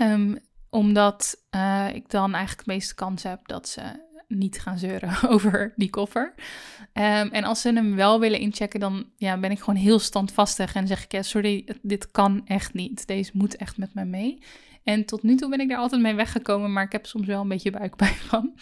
[0.00, 0.38] Um,
[0.70, 5.72] omdat uh, ik dan eigenlijk de meeste kans heb dat ze niet gaan zeuren over
[5.76, 6.34] die koffer.
[6.92, 10.74] Um, en als ze hem wel willen inchecken, dan ja, ben ik gewoon heel standvastig
[10.74, 13.06] en zeg ik, ja, sorry, dit kan echt niet.
[13.06, 14.38] Deze moet echt met mij mee.
[14.84, 17.40] En tot nu toe ben ik daar altijd mee weggekomen, maar ik heb soms wel
[17.40, 18.52] een beetje buikpijn van.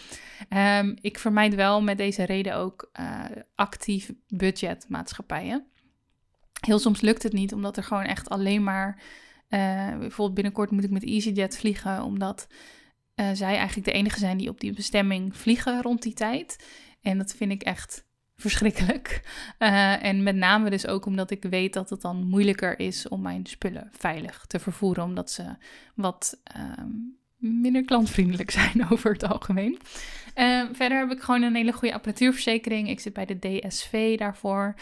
[0.58, 5.64] Um, ik vermijd wel met deze reden ook uh, actief budgetmaatschappijen.
[6.60, 9.02] Heel soms lukt het niet, omdat er gewoon echt alleen maar...
[9.48, 12.46] Uh, bijvoorbeeld binnenkort moet ik met EasyJet vliegen, omdat
[13.16, 16.64] uh, zij eigenlijk de enige zijn die op die bestemming vliegen rond die tijd.
[17.00, 18.04] En dat vind ik echt
[18.36, 19.22] verschrikkelijk.
[19.58, 23.22] Uh, en met name dus ook omdat ik weet dat het dan moeilijker is om
[23.22, 25.56] mijn spullen veilig te vervoeren, omdat ze
[25.94, 26.40] wat
[26.78, 29.78] um, minder klantvriendelijk zijn over het algemeen.
[30.36, 32.88] Uh, verder heb ik gewoon een hele goede apparatuurverzekering.
[32.88, 34.74] Ik zit bij de DSV daarvoor.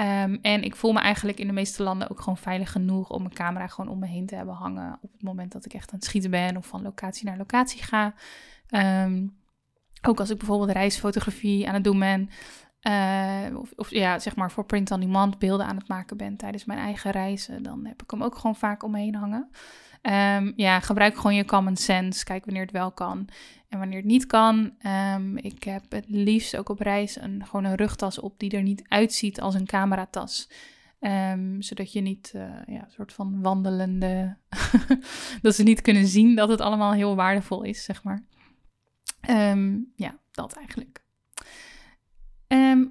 [0.00, 3.22] Um, en ik voel me eigenlijk in de meeste landen ook gewoon veilig genoeg om
[3.22, 5.90] mijn camera gewoon om me heen te hebben hangen op het moment dat ik echt
[5.90, 8.14] aan het schieten ben of van locatie naar locatie ga.
[9.04, 9.36] Um,
[10.02, 12.30] ook als ik bijvoorbeeld reisfotografie aan het doen ben,
[12.82, 16.36] uh, of, of, ja, zeg maar voor print on demand beelden aan het maken ben
[16.36, 19.50] tijdens mijn eigen reizen, dan heb ik hem ook gewoon vaak om me heen hangen.
[20.02, 22.24] Um, ja, gebruik gewoon je common sense.
[22.24, 23.28] Kijk wanneer het wel kan
[23.68, 24.72] en wanneer het niet kan.
[25.14, 28.62] Um, ik heb het liefst ook op reis een, gewoon een rugtas op die er
[28.62, 30.50] niet uitziet als een cameratas.
[31.00, 34.36] Ehm, zodat je niet uh, ja, een soort van wandelende.
[35.42, 38.24] dat ze niet kunnen zien dat het allemaal heel waardevol is, zeg maar.
[39.20, 41.04] Ehm, ja, dat eigenlijk.
[42.46, 42.84] Ehm,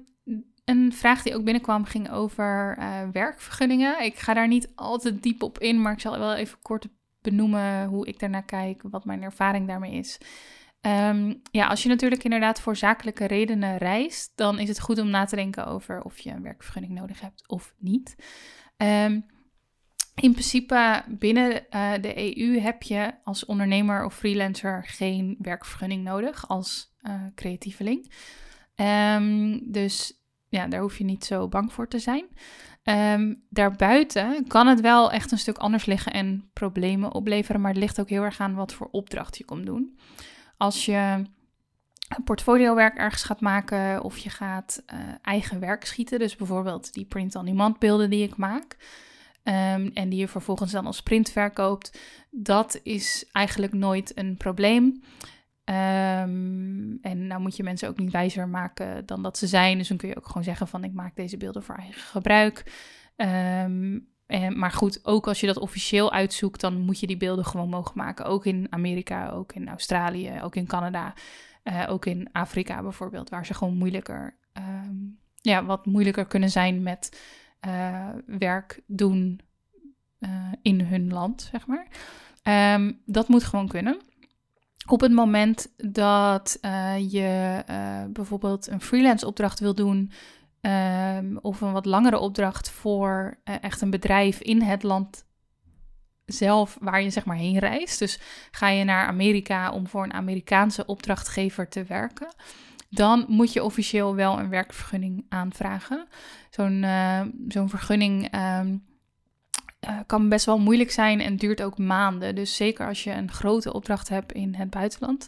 [0.64, 4.04] een vraag die ook binnenkwam ging over uh, werkvergunningen.
[4.04, 6.88] Ik ga daar niet altijd diep op in, maar ik zal wel even kort
[7.22, 10.18] benoemen hoe ik daarnaar kijk, wat mijn ervaring daarmee is.
[10.80, 15.10] Ehm, ja, als je natuurlijk inderdaad voor zakelijke redenen reist, dan is het goed om
[15.10, 18.16] na te denken over of je een werkvergunning nodig hebt of niet.
[18.76, 19.26] Um,
[20.20, 26.48] in principe binnen uh, de EU heb je als ondernemer of freelancer geen werkvergunning nodig
[26.48, 28.12] als uh, creatieveling.
[28.76, 32.28] Um, dus ja, daar hoef je niet zo bang voor te zijn.
[32.88, 37.80] Um, daarbuiten kan het wel echt een stuk anders liggen en problemen opleveren, maar het
[37.80, 39.98] ligt ook heel erg aan wat voor opdracht je komt doen.
[40.56, 41.24] Als je
[42.24, 47.78] portfoliowerk ergens gaat maken of je gaat uh, eigen werk schieten, dus bijvoorbeeld die print-on-demand
[47.78, 48.76] beelden die ik maak,
[49.44, 51.98] um, en die je vervolgens dan als print verkoopt,
[52.30, 55.02] dat is eigenlijk nooit een probleem.
[55.68, 59.78] Um, en nou moet je mensen ook niet wijzer maken dan dat ze zijn.
[59.78, 62.72] Dus dan kun je ook gewoon zeggen van ik maak deze beelden voor eigen gebruik.
[63.16, 67.68] En, maar goed, ook als je dat officieel uitzoekt, dan moet je die beelden gewoon
[67.68, 68.24] mogen maken.
[68.24, 71.14] Ook in Amerika, ook in Australië, ook in Canada,
[71.64, 76.82] uh, ook in Afrika bijvoorbeeld, waar ze gewoon moeilijker, um, ja, wat moeilijker kunnen zijn
[76.82, 77.22] met
[77.66, 79.40] uh, werk doen
[80.18, 81.86] uh, in hun land, zeg maar.
[83.04, 84.00] Dat moet gewoon kunnen.
[84.88, 86.58] Op het moment dat
[87.10, 87.62] je
[88.08, 90.12] bijvoorbeeld een freelance opdracht wil doen
[90.60, 95.24] Um, of een wat langere opdracht voor uh, echt een bedrijf in het land
[96.24, 97.98] zelf waar je zeg maar heen reist.
[97.98, 98.20] Dus
[98.50, 102.34] ga je naar Amerika om voor een Amerikaanse opdrachtgever te werken,
[102.90, 106.06] dan moet je officieel wel een werkvergunning aanvragen.
[106.50, 106.86] Zo'n
[107.48, 108.84] zo'n vergunning um,
[109.80, 112.34] uh, kan best wel moeilijk zijn en duurt ook maanden.
[112.34, 115.26] Dus zeker als je een grote opdracht hebt in het buitenland,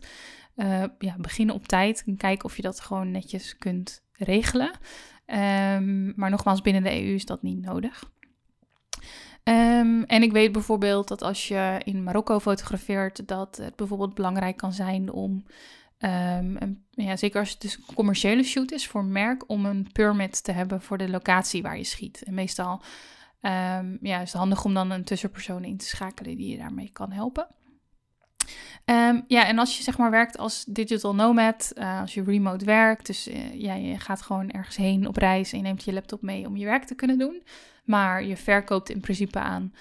[0.98, 4.70] ja, begin op tijd en kijk of je dat gewoon netjes kunt regelen.
[5.26, 8.10] Um, maar nogmaals, binnen de EU is dat niet nodig.
[9.44, 14.56] Um, en ik weet bijvoorbeeld dat als je in Marokko fotografeert, dat het bijvoorbeeld belangrijk
[14.56, 15.32] kan zijn om,
[15.98, 19.88] um, een, ja, zeker als het dus een commerciële shoot is voor merk, om een
[19.92, 22.22] permit te hebben voor de locatie waar je schiet.
[22.22, 22.82] En meestal
[24.00, 27.12] ja, is het handig om dan een tussenpersoon in te schakelen die je daarmee kan
[27.12, 27.46] helpen.
[28.84, 32.64] Um, ja, en als je zeg maar werkt als digital nomad, uh, als je remote
[32.64, 35.92] werkt, dus uh, ja, je gaat gewoon ergens heen op reis en je neemt je
[35.92, 37.42] laptop mee om je werk te kunnen doen,
[37.84, 39.72] maar je verkoopt in principe aan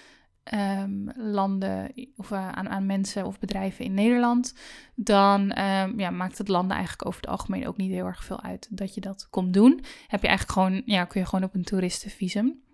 [0.53, 4.53] um, landen of uh, aan, aan mensen of bedrijven in Nederland,
[4.95, 8.41] dan um, ja, maakt het landen eigenlijk over het algemeen ook niet heel erg veel
[8.41, 9.83] uit dat je dat komt doen.
[10.07, 12.67] Heb je eigenlijk gewoon, ja, kun je gewoon op een toeristenvisum.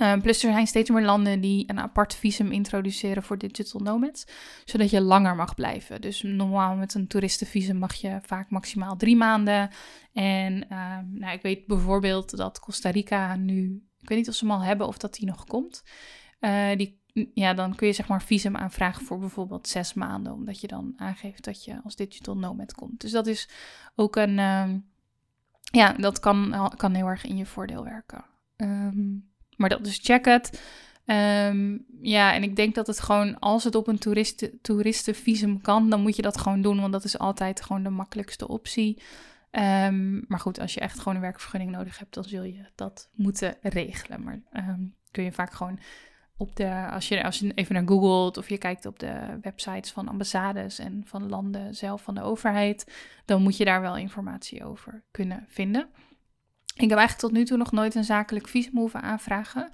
[0.00, 4.26] Um, plus er zijn steeds meer landen die een apart visum introduceren voor digital nomads,
[4.64, 6.00] zodat je langer mag blijven.
[6.00, 9.70] Dus normaal met een toeristenvisum mag je vaak maximaal drie maanden.
[10.12, 14.44] En um, nou, ik weet bijvoorbeeld dat Costa Rica nu, ik weet niet of ze
[14.44, 15.82] hem al hebben of dat die nog komt.
[16.40, 17.00] Uh, die,
[17.34, 20.92] ja, dan kun je zeg maar visum aanvragen voor bijvoorbeeld zes maanden, omdat je dan
[20.96, 23.00] aangeeft dat je als digital nomad komt.
[23.00, 23.48] Dus dat is
[23.94, 24.84] ook een, um,
[25.62, 28.24] ja, dat kan, kan heel erg in je voordeel werken.
[28.56, 29.30] Um,
[29.62, 30.62] maar dat, dus check het.
[31.06, 35.90] Um, ja, en ik denk dat het gewoon, als het op een toeristen, toeristenvisum kan,
[35.90, 39.02] dan moet je dat gewoon doen, want dat is altijd gewoon de makkelijkste optie.
[39.50, 43.08] Um, maar goed, als je echt gewoon een werkvergunning nodig hebt, dan zul je dat
[43.14, 44.22] moeten regelen.
[44.22, 45.78] Maar um, kun je vaak gewoon
[46.36, 49.90] op de, als je, als je even naar googelt of je kijkt op de websites
[49.90, 52.92] van ambassades en van landen zelf, van de overheid,
[53.24, 55.88] dan moet je daar wel informatie over kunnen vinden.
[56.74, 59.70] Ik heb eigenlijk tot nu toe nog nooit een zakelijk visum hoeven aanvragen.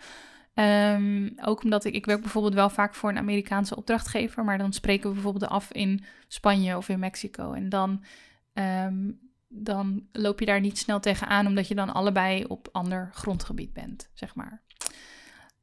[0.54, 4.72] Um, ook omdat ik, ik werk bijvoorbeeld wel vaak voor een Amerikaanse opdrachtgever, maar dan
[4.72, 7.52] spreken we bijvoorbeeld af in Spanje of in Mexico.
[7.52, 8.04] En dan,
[8.52, 13.72] um, dan loop je daar niet snel tegenaan, omdat je dan allebei op ander grondgebied
[13.72, 14.62] bent, zeg maar.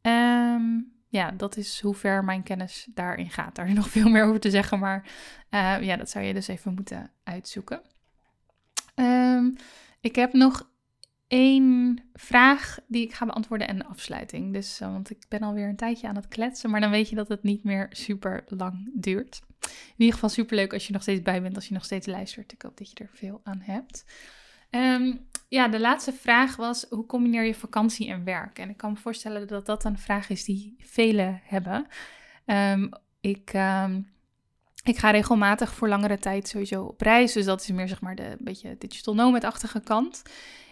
[0.01, 3.55] Um, ja, dat is hoe ver mijn kennis daarin gaat.
[3.55, 5.03] Daar is nog veel meer over te zeggen, maar
[5.49, 7.81] uh, ja, dat zou je dus even moeten uitzoeken.
[10.01, 10.73] ik heb nog
[11.28, 14.53] één vraag die ik ga beantwoorden en afsluiting.
[14.53, 17.15] Dus, uh, want ik ben alweer een tijdje aan het kletsen, maar dan weet je
[17.15, 19.41] dat het niet meer super lang duurt.
[19.61, 22.07] In ieder geval super leuk als je nog steeds bij bent, als je nog steeds
[22.07, 22.51] luistert.
[22.51, 24.05] Ik hoop dat je er veel aan hebt.
[24.69, 28.59] Um, ja, de laatste vraag was: hoe combineer je vakantie en werk?
[28.59, 31.88] En ik kan me voorstellen dat dat een vraag is die velen hebben.
[32.45, 32.89] Um,
[33.21, 33.53] ik.
[33.53, 34.13] Um,
[34.84, 37.34] ik ga regelmatig voor langere tijd sowieso op reis.
[37.34, 40.21] Dus dat is meer zeg maar de beetje digital nomad-achtige kant.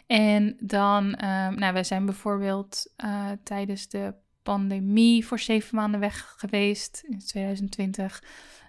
[0.07, 6.33] En dan, um, nou, wij zijn bijvoorbeeld uh, tijdens de pandemie voor zeven maanden weg
[6.37, 8.23] geweest in 2020.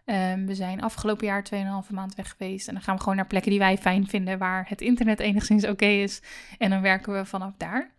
[0.04, 1.46] Um, we zijn afgelopen jaar
[1.86, 2.68] 2,5 maand weg geweest.
[2.68, 5.66] En dan gaan we gewoon naar plekken die wij fijn vinden, waar het internet enigszins
[5.66, 6.22] oké is.
[6.58, 7.92] En dan werken we vanaf daar.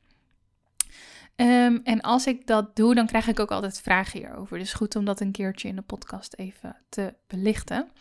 [1.35, 4.57] Um, en als ik dat doe, dan krijg ik ook altijd vragen hierover.
[4.57, 7.91] Dus goed om dat een keertje in de podcast even te belichten.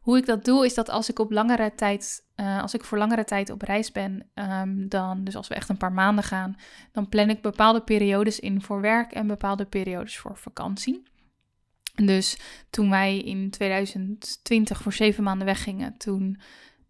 [0.00, 2.98] Hoe ik dat doe, is dat als ik op langere tijd, uh, als ik voor
[2.98, 6.56] langere tijd op reis ben, um, dan, dus als we echt een paar maanden gaan,
[6.92, 11.02] dan plan ik bepaalde periodes in voor werk en bepaalde periodes voor vakantie.
[11.94, 12.38] Dus
[12.70, 16.40] toen wij in 2020 voor zeven maanden weggingen, toen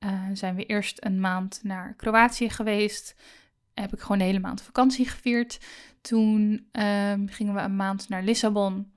[0.00, 3.14] uh, zijn we eerst een maand naar Kroatië geweest.
[3.74, 5.60] Heb ik gewoon de hele maand vakantie gevierd.
[6.00, 8.92] Toen um, gingen we een maand naar Lissabon.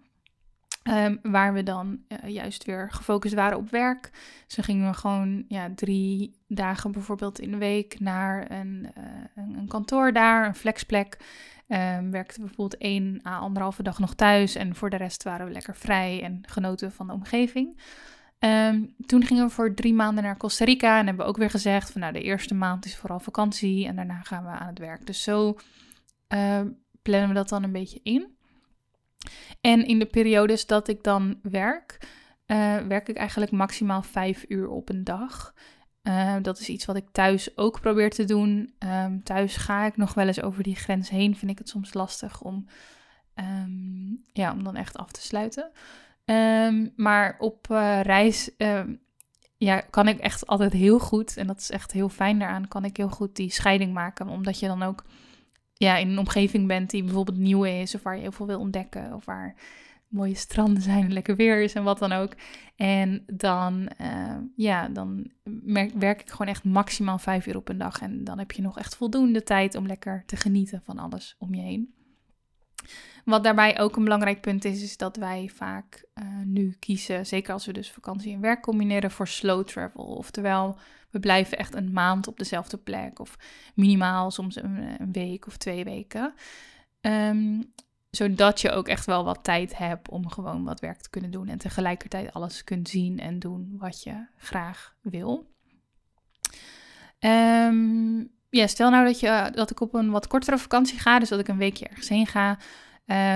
[0.89, 4.09] Um, waar we dan uh, juist weer gefocust waren op werk.
[4.47, 9.03] Dus gingen we gewoon ja, drie dagen bijvoorbeeld in de week naar een, uh,
[9.36, 11.17] een, een, kantoor daar, een flexplek.
[11.67, 14.55] Um, werkten we bijvoorbeeld één à anderhalve dag nog thuis.
[14.55, 17.79] En voor de rest waren we lekker vrij en genoten van de omgeving.
[18.39, 20.99] Um, toen gingen we voor drie maanden naar Costa Rica.
[20.99, 23.88] En hebben we ook weer gezegd van nou de eerste maand is vooral vakantie.
[23.88, 25.05] En daarna gaan we aan het werk.
[25.05, 25.57] Dus zo
[27.01, 28.38] plannen we dat dan een beetje in.
[29.61, 31.97] En in de periodes dat ik dan werk,
[32.47, 35.53] uh, werk ik eigenlijk maximaal vijf uur op een dag.
[36.03, 38.74] Uh, dat is iets wat ik thuis ook probeer te doen.
[38.80, 41.36] Um, thuis ga ik nog wel eens over die grens heen.
[41.36, 42.67] Vind ik het soms lastig om,
[43.36, 45.71] um, ja, om dan echt af te sluiten.
[46.26, 48.51] Um, maar op uh, reis
[49.57, 52.86] ja, kan ik echt altijd heel goed, en dat is echt heel fijn daaraan, kan
[52.86, 54.28] ik heel goed die scheiding maken.
[54.28, 55.03] Omdat je dan ook
[55.84, 58.59] ja, in een omgeving bent die bijvoorbeeld nieuw is, of waar je heel veel wil
[58.59, 59.55] ontdekken, of waar
[60.07, 62.36] mooie stranden zijn lekker weer is en wat dan ook.
[62.75, 65.31] En dan, uh, ja, dan
[65.93, 68.01] werk ik gewoon echt maximaal vijf uur op een dag.
[68.01, 71.53] En dan heb je nog echt voldoende tijd om lekker te genieten van alles om
[71.53, 71.93] je heen.
[73.25, 77.53] Wat daarbij ook een belangrijk punt is, is dat wij vaak uh, nu kiezen, zeker
[77.53, 80.03] als we dus vakantie en werk combineren, voor slow travel.
[80.03, 80.77] Oftewel,
[81.09, 83.38] we blijven echt een maand op dezelfde plek of
[83.75, 86.34] minimaal soms een, week of twee weken.
[87.01, 87.73] Um,
[88.09, 91.47] zodat je ook echt wel wat tijd hebt om gewoon wat werk te kunnen doen
[91.47, 95.51] en tegelijkertijd alles kunt zien en doen wat je graag wil.
[97.19, 101.29] Um, ja, stel nou dat, je, dat ik op een wat kortere vakantie ga, dus
[101.29, 102.57] dat ik een weekje ergens heen ga,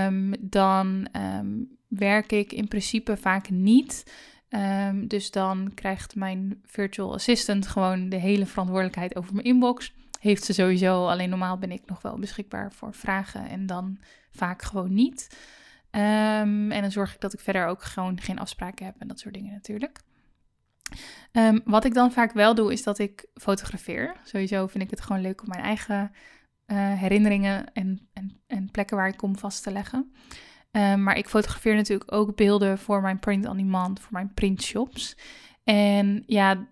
[0.06, 4.14] um, dan um, werk ik in principe vaak niet.
[4.50, 9.94] Um, dus dan krijgt mijn virtual assistant gewoon de hele verantwoordelijkheid over mijn inbox.
[10.20, 14.00] Heeft ze sowieso, alleen normaal ben ik nog wel beschikbaar voor vragen en dan
[14.32, 15.38] vaak gewoon niet.
[15.92, 19.34] en dan zorg ik dat ik verder ook gewoon geen afspraken heb en dat soort
[19.34, 20.00] dingen natuurlijk.
[21.32, 24.16] Um, wat ik dan vaak wel doe, is dat ik fotografeer.
[24.24, 26.12] Sowieso vind ik het gewoon leuk om mijn eigen
[26.68, 30.12] uh, herinneringen en, en, en, plekken waar ik kom vast te leggen.
[30.72, 35.18] Um, maar ik fotografeer natuurlijk ook beelden voor mijn print on demand, voor mijn printshops.
[35.64, 36.68] En ja,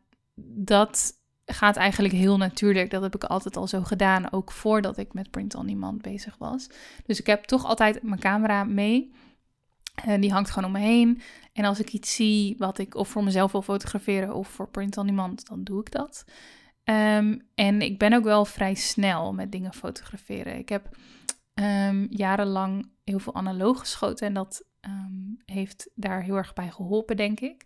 [0.55, 1.13] dat
[1.45, 2.89] gaat eigenlijk heel natuurlijk.
[2.89, 6.35] Dat heb ik altijd al zo gedaan, ook voordat ik met print on demand bezig
[6.37, 6.69] was.
[7.05, 9.13] Dus ik heb toch altijd mijn camera mee.
[9.95, 11.21] En die hangt gewoon om me heen.
[11.53, 14.97] En als ik iets zie wat ik of voor mezelf wil fotograferen of voor print
[14.97, 16.25] on demand, dan doe ik dat.
[16.83, 20.57] Um, en ik ben ook wel vrij snel met dingen fotograferen.
[20.57, 20.97] Ik heb
[21.53, 27.17] um, jarenlang heel veel analoog geschoten en dat um, heeft daar heel erg bij geholpen,
[27.17, 27.63] denk ik.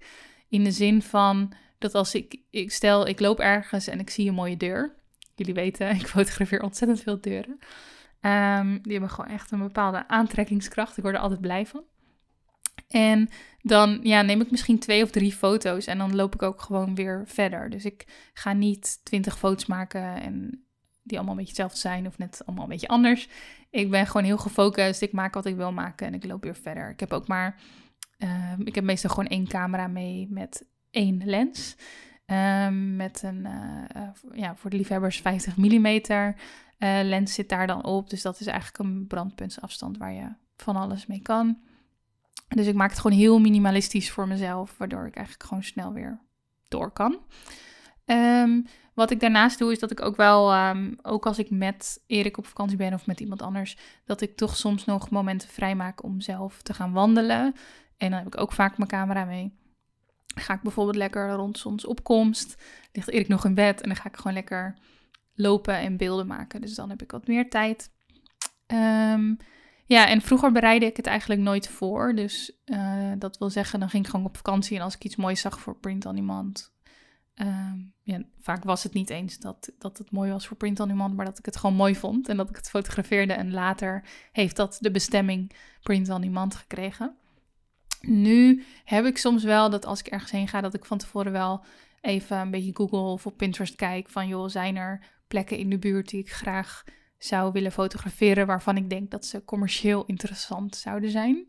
[0.49, 4.27] In de zin van dat als ik, ik stel, ik loop ergens en ik zie
[4.27, 4.95] een mooie deur.
[5.35, 7.59] Jullie weten, ik fotografeer ontzettend veel deuren.
[8.81, 10.97] die hebben gewoon echt een bepaalde aantrekkingskracht.
[10.97, 11.83] Ik word er altijd blij van.
[12.87, 13.29] En
[13.61, 16.95] dan ja, neem ik misschien twee of drie foto's en dan loop ik ook gewoon
[16.95, 17.69] weer verder.
[17.69, 20.63] Dus ik ga niet twintig foto's maken en
[21.03, 23.27] die allemaal een beetje hetzelfde zijn of net allemaal een beetje anders.
[23.69, 25.01] Ik ben gewoon heel gefocust.
[25.01, 26.89] Ik maak wat ik wil maken en ik loop weer verder.
[26.89, 27.59] Ik heb ook maar,
[28.17, 31.75] uh, ik heb meestal gewoon één camera mee met één lens.
[32.25, 37.83] Um, met een, uh, ja, voor de liefhebbers 50 mm uh, lens zit daar dan
[37.83, 38.09] op.
[38.09, 41.57] Dus dat is eigenlijk een brandpuntsafstand waar je van alles mee kan.
[42.55, 46.19] Dus ik maak het gewoon heel minimalistisch voor mezelf, waardoor ik eigenlijk gewoon snel weer
[46.67, 47.19] door kan.
[48.05, 52.03] Um, wat ik daarnaast doe, is dat ik ook wel, um, ook als ik met
[52.07, 56.03] Erik op vakantie ben of met iemand anders, dat ik toch soms nog momenten vrijmaak
[56.03, 57.53] om zelf te gaan wandelen.
[57.97, 59.57] En dan heb ik ook vaak mijn camera mee.
[60.35, 64.15] ga ik bijvoorbeeld lekker rond zonsopkomst, ligt Erik nog in bed en dan ga ik
[64.15, 64.77] gewoon lekker
[65.33, 66.61] lopen en beelden maken.
[66.61, 67.91] Dus dan heb ik wat meer tijd.
[68.67, 69.37] Um,
[69.89, 72.15] ja, en vroeger bereidde ik het eigenlijk nooit voor.
[72.15, 75.15] Dus uh, dat wil zeggen, dan ging ik gewoon op vakantie en als ik iets
[75.15, 76.71] moois zag voor print on demand,
[77.39, 81.15] Ehm, ja, vaak was het niet eens dat, dat het mooi was voor print on
[81.15, 83.33] maar dat ik het gewoon mooi vond en dat ik het fotografeerde.
[83.33, 87.15] En later heeft dat de bestemming print on gekregen.
[88.01, 91.31] Nu heb ik soms wel dat als ik ergens heen ga, dat ik van tevoren
[91.31, 91.63] wel
[92.01, 95.79] even een beetje Google of op Pinterest kijk van joh, zijn er plekken in de
[95.79, 96.83] buurt die ik graag
[97.19, 101.47] zou willen fotograferen waarvan ik denk dat ze commercieel interessant zouden zijn.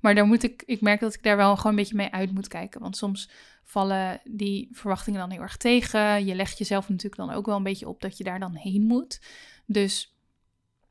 [0.00, 2.32] Maar daar moet ik, ik merk dat ik daar wel gewoon een beetje mee uit
[2.32, 2.80] moet kijken.
[2.80, 3.30] Want soms
[3.64, 6.24] vallen die verwachtingen dan heel erg tegen.
[6.26, 8.82] Je legt jezelf natuurlijk dan ook wel een beetje op dat je daar dan heen
[8.82, 9.20] moet.
[9.66, 10.16] Dus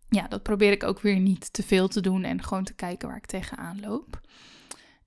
[0.10, 3.08] ja, dat probeer ik ook weer niet te veel te doen en gewoon te kijken
[3.08, 4.22] waar ik tegenaan loop.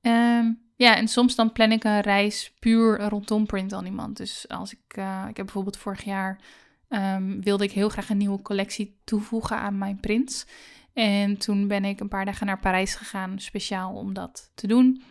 [0.00, 4.16] Ehm, ja, en soms dan plan ik een reis puur rondom print on demand.
[4.16, 6.40] Dus als ik, uh, ik heb bijvoorbeeld vorig jaar
[6.88, 10.46] um, wilde ik heel graag een nieuwe collectie toevoegen aan mijn prints.
[10.92, 15.02] En toen ben ik een paar dagen naar Parijs gegaan, speciaal om dat te doen.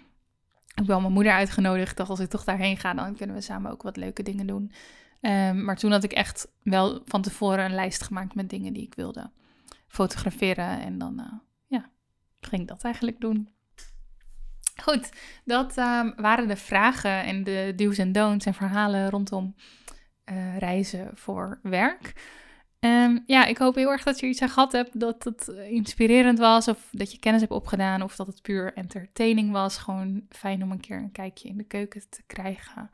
[0.68, 3.42] Ik heb wel mijn moeder uitgenodigd, dacht als ik toch daarheen ga, dan kunnen we
[3.42, 4.72] samen ook wat leuke dingen doen.
[5.22, 8.84] Um, maar toen had ik echt wel van tevoren een lijst gemaakt met dingen die
[8.84, 9.32] ik wilde
[9.88, 10.80] fotograferen.
[10.80, 11.34] En dan uh,
[11.68, 11.90] ja,
[12.40, 13.50] ging ik dat eigenlijk doen.
[14.82, 15.10] Goed,
[15.46, 19.56] dat um, waren de vragen en de do's en don'ts en verhalen rondom
[20.32, 22.36] uh, reizen voor werk.
[22.80, 26.40] Um, ja, ik hoop heel erg dat je iets aan gehad hebt, dat het inspirerend
[26.40, 29.78] was, of dat je kennis hebt opgedaan, of dat het puur entertaining was.
[29.78, 32.90] Gewoon fijn om een keer een kijkje in de keuken te krijgen.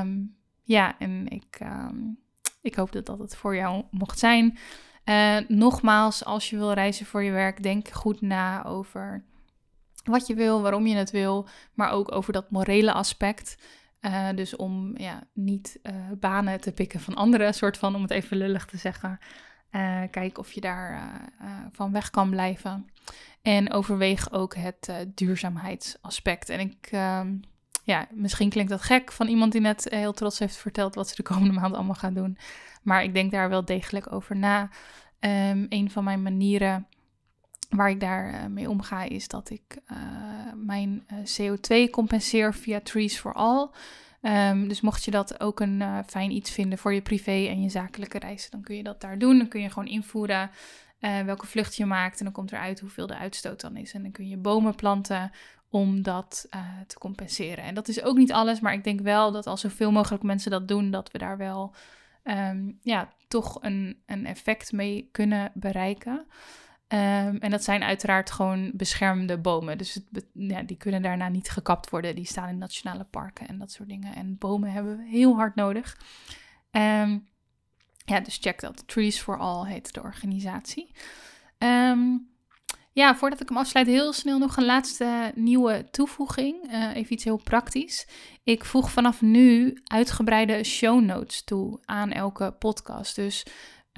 [0.00, 2.18] Um, ja, en ik, um,
[2.62, 4.58] ik hoop dat dat het voor jou mocht zijn.
[5.04, 9.24] Uh, nogmaals, als je wil reizen voor je werk, denk goed na over
[10.04, 13.56] wat je wil, waarom je het wil, maar ook over dat morele aspect.
[14.00, 18.10] Uh, dus om ja, niet uh, banen te pikken van anderen, soort van, om het
[18.10, 19.18] even lullig te zeggen.
[19.70, 21.00] Uh, kijk of je daar
[21.72, 22.90] van weg kan blijven.
[23.42, 26.48] En overweeg ook het duurzaamheidsaspect.
[26.48, 27.36] En ik, ehm,
[27.84, 31.14] ja, misschien klinkt dat gek van iemand die net heel trots heeft verteld wat ze
[31.14, 32.38] de komende maand allemaal gaan doen.
[32.82, 34.62] Maar ik denk daar wel degelijk over na.
[35.20, 36.86] Um, een van mijn manieren
[37.68, 39.98] waar ik daar uh, mee omga is dat ik uh,
[40.54, 43.68] mijn uh, CO2 compenseer via Trees for All.
[44.22, 47.68] Um, dus mocht je dat ook een fijn iets vinden voor je privé en je
[47.68, 49.38] zakelijke reizen, dan kun je dat daar doen.
[49.38, 50.50] Dan kun je gewoon invoeren
[51.00, 53.92] welke vlucht je maakt en dan komt eruit hoeveel de uitstoot dan is.
[53.92, 55.30] En dan kun je bomen planten
[55.68, 56.48] om dat
[56.86, 57.64] te compenseren.
[57.64, 60.50] En dat is ook niet alles, maar ik denk wel dat als zoveel mogelijk mensen
[60.50, 61.74] dat doen, dat we daar wel
[62.24, 66.26] um, ja, toch een, een effect mee kunnen bereiken.
[66.88, 69.78] Um, en dat zijn uiteraard gewoon beschermde bomen.
[69.78, 72.14] Dus het, ja, die kunnen daarna niet gekapt worden.
[72.14, 74.14] Die staan in nationale parken en dat soort dingen.
[74.14, 75.96] En bomen hebben we heel hard nodig.
[76.70, 77.28] Um,
[78.04, 78.88] ja, dus check dat.
[78.88, 80.90] Trees for All heet de organisatie.
[81.58, 82.28] Um,
[82.92, 86.72] ja, voordat ik hem afsluit, heel snel nog een laatste nieuwe toevoeging.
[86.72, 88.06] Uh, even iets heel praktisch.
[88.44, 93.16] Ik voeg vanaf nu uitgebreide show notes toe aan elke podcast.
[93.16, 93.46] Dus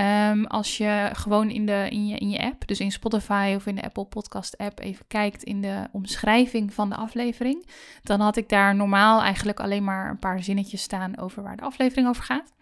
[0.01, 3.67] Um, als je gewoon in, de, in, je, in je app, dus in Spotify of
[3.67, 7.69] in de Apple Podcast app, even kijkt in de omschrijving van de aflevering,
[8.03, 11.63] dan had ik daar normaal eigenlijk alleen maar een paar zinnetjes staan over waar de
[11.63, 12.53] aflevering over gaat.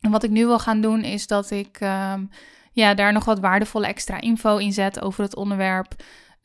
[0.00, 2.30] En wat ik nu wil gaan doen is dat ik um,
[2.72, 5.94] ja, daar nog wat waardevolle extra info in zet over het onderwerp.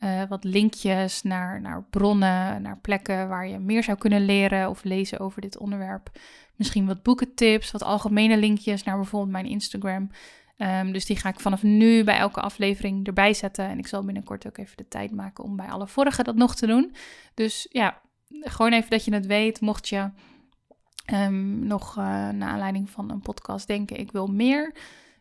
[0.00, 4.84] Uh, wat linkjes naar, naar bronnen, naar plekken waar je meer zou kunnen leren of
[4.84, 6.10] lezen over dit onderwerp.
[6.56, 10.10] Misschien wat boekentips, wat algemene linkjes naar bijvoorbeeld mijn Instagram.
[10.56, 13.68] Um, dus die ga ik vanaf nu bij elke aflevering erbij zetten.
[13.68, 16.54] En ik zal binnenkort ook even de tijd maken om bij alle vorige dat nog
[16.54, 16.94] te doen.
[17.34, 19.60] Dus ja, gewoon even dat je het weet.
[19.60, 20.10] Mocht je
[21.12, 24.74] um, nog uh, naar aanleiding van een podcast denken, ik wil meer.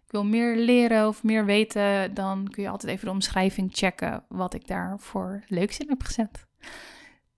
[0.09, 4.23] Ik wil meer leren of meer weten, dan kun je altijd even de omschrijving checken
[4.27, 6.45] wat ik daar voor leuks in heb gezet.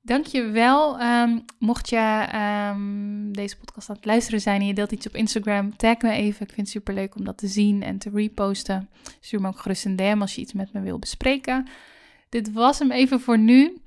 [0.01, 1.01] Dankjewel.
[1.01, 2.28] Um, mocht je
[2.69, 6.11] um, deze podcast aan het luisteren zijn en je deelt iets op Instagram, tag me
[6.11, 6.41] even.
[6.41, 8.89] Ik vind het super leuk om dat te zien en te reposten.
[9.19, 11.67] Stuur me ook gerust een DM als je iets met me wil bespreken.
[12.30, 13.82] Dit was hem even voor nu.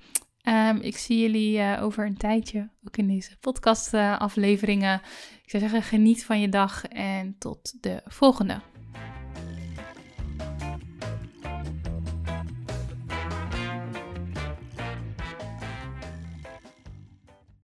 [0.48, 5.00] Um, ik zie jullie uh, over een tijdje ook in deze podcast afleveringen.
[5.44, 8.60] Ik zou zeggen, geniet van je dag en tot de volgende.